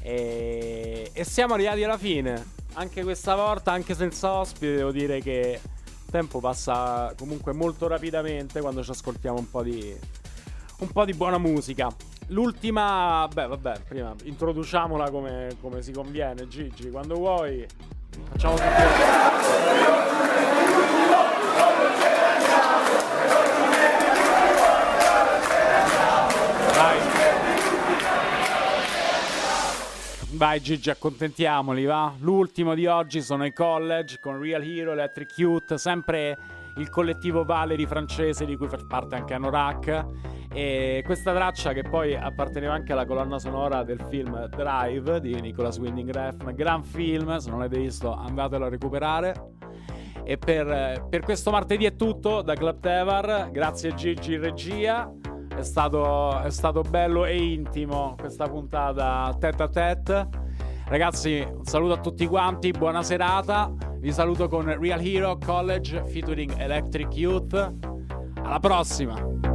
E, 0.00 1.10
e 1.12 1.24
siamo 1.24 1.52
arrivati 1.52 1.84
alla 1.84 1.98
fine. 1.98 2.42
Anche 2.72 3.02
questa 3.02 3.34
volta, 3.34 3.72
anche 3.72 3.94
senza 3.94 4.32
ospite, 4.32 4.76
devo 4.76 4.92
dire 4.92 5.20
che 5.20 5.60
il 5.62 6.10
tempo 6.10 6.40
passa 6.40 7.12
comunque 7.18 7.52
molto 7.52 7.86
rapidamente 7.86 8.62
quando 8.62 8.82
ci 8.82 8.92
ascoltiamo 8.92 9.36
un 9.36 9.50
po' 9.50 9.62
di, 9.62 9.94
un 10.78 10.88
po' 10.88 11.04
di 11.04 11.12
buona 11.12 11.36
musica. 11.36 11.94
L'ultima, 12.30 13.28
beh, 13.32 13.46
vabbè, 13.48 13.80
prima 13.88 14.14
introduciamola 14.22 15.10
come, 15.10 15.56
come 15.60 15.82
si 15.82 15.90
conviene, 15.90 16.46
Gigi. 16.46 16.88
Quando 16.88 17.16
vuoi, 17.16 17.66
facciamo 18.30 18.54
tutti. 18.54 18.68
Vai. 26.76 26.98
Vai 30.30 30.60
Gigi, 30.60 30.88
accontentiamoli, 30.88 31.84
va? 31.84 32.14
L'ultimo 32.20 32.74
di 32.74 32.86
oggi 32.86 33.22
sono 33.22 33.44
i 33.44 33.52
college 33.52 34.20
con 34.20 34.40
Real 34.40 34.62
Hero, 34.62 34.92
Electric 34.92 35.36
Youth, 35.36 35.74
sempre 35.74 36.38
il 36.76 36.88
collettivo 36.90 37.44
Valery 37.44 37.86
francese 37.86 38.46
di 38.46 38.56
cui 38.56 38.68
fa 38.68 38.78
parte 38.88 39.16
anche 39.16 39.34
Anorak. 39.34 40.38
E 40.52 41.02
questa 41.04 41.32
traccia 41.32 41.72
che 41.72 41.82
poi 41.82 42.16
apparteneva 42.16 42.72
anche 42.72 42.92
alla 42.92 43.06
colonna 43.06 43.38
sonora 43.38 43.84
del 43.84 44.00
film 44.08 44.46
Drive 44.48 45.20
di 45.20 45.40
Nicholas 45.40 45.78
Winding 45.78 46.10
Refn, 46.10 46.52
gran 46.54 46.82
film, 46.82 47.36
se 47.36 47.50
non 47.50 47.60
l'avete 47.60 47.80
visto 47.80 48.12
andatelo 48.12 48.64
a 48.64 48.68
recuperare. 48.68 49.34
E 50.24 50.36
per, 50.36 51.06
per 51.08 51.20
questo 51.22 51.50
martedì 51.50 51.84
è 51.84 51.94
tutto 51.94 52.42
da 52.42 52.54
Club 52.54 52.80
Tevar, 52.80 53.50
grazie 53.52 53.94
Gigi 53.94 54.36
regia. 54.36 55.12
È 55.56 55.62
stato, 55.62 56.40
è 56.40 56.50
stato 56.50 56.82
bello 56.82 57.24
e 57.26 57.36
intimo 57.36 58.16
questa 58.18 58.48
puntata 58.48 59.34
tête 59.38 59.62
a 59.62 59.68
tête. 59.68 60.28
Ragazzi, 60.86 61.46
un 61.48 61.64
saluto 61.64 61.92
a 61.92 61.98
tutti 61.98 62.26
quanti, 62.26 62.72
buona 62.72 63.02
serata. 63.02 63.72
Vi 63.98 64.10
saluto 64.10 64.48
con 64.48 64.64
Real 64.80 65.00
Hero 65.00 65.38
College 65.38 66.04
featuring 66.06 66.58
Electric 66.58 67.14
Youth. 67.14 67.72
Alla 68.42 68.58
prossima! 68.58 69.49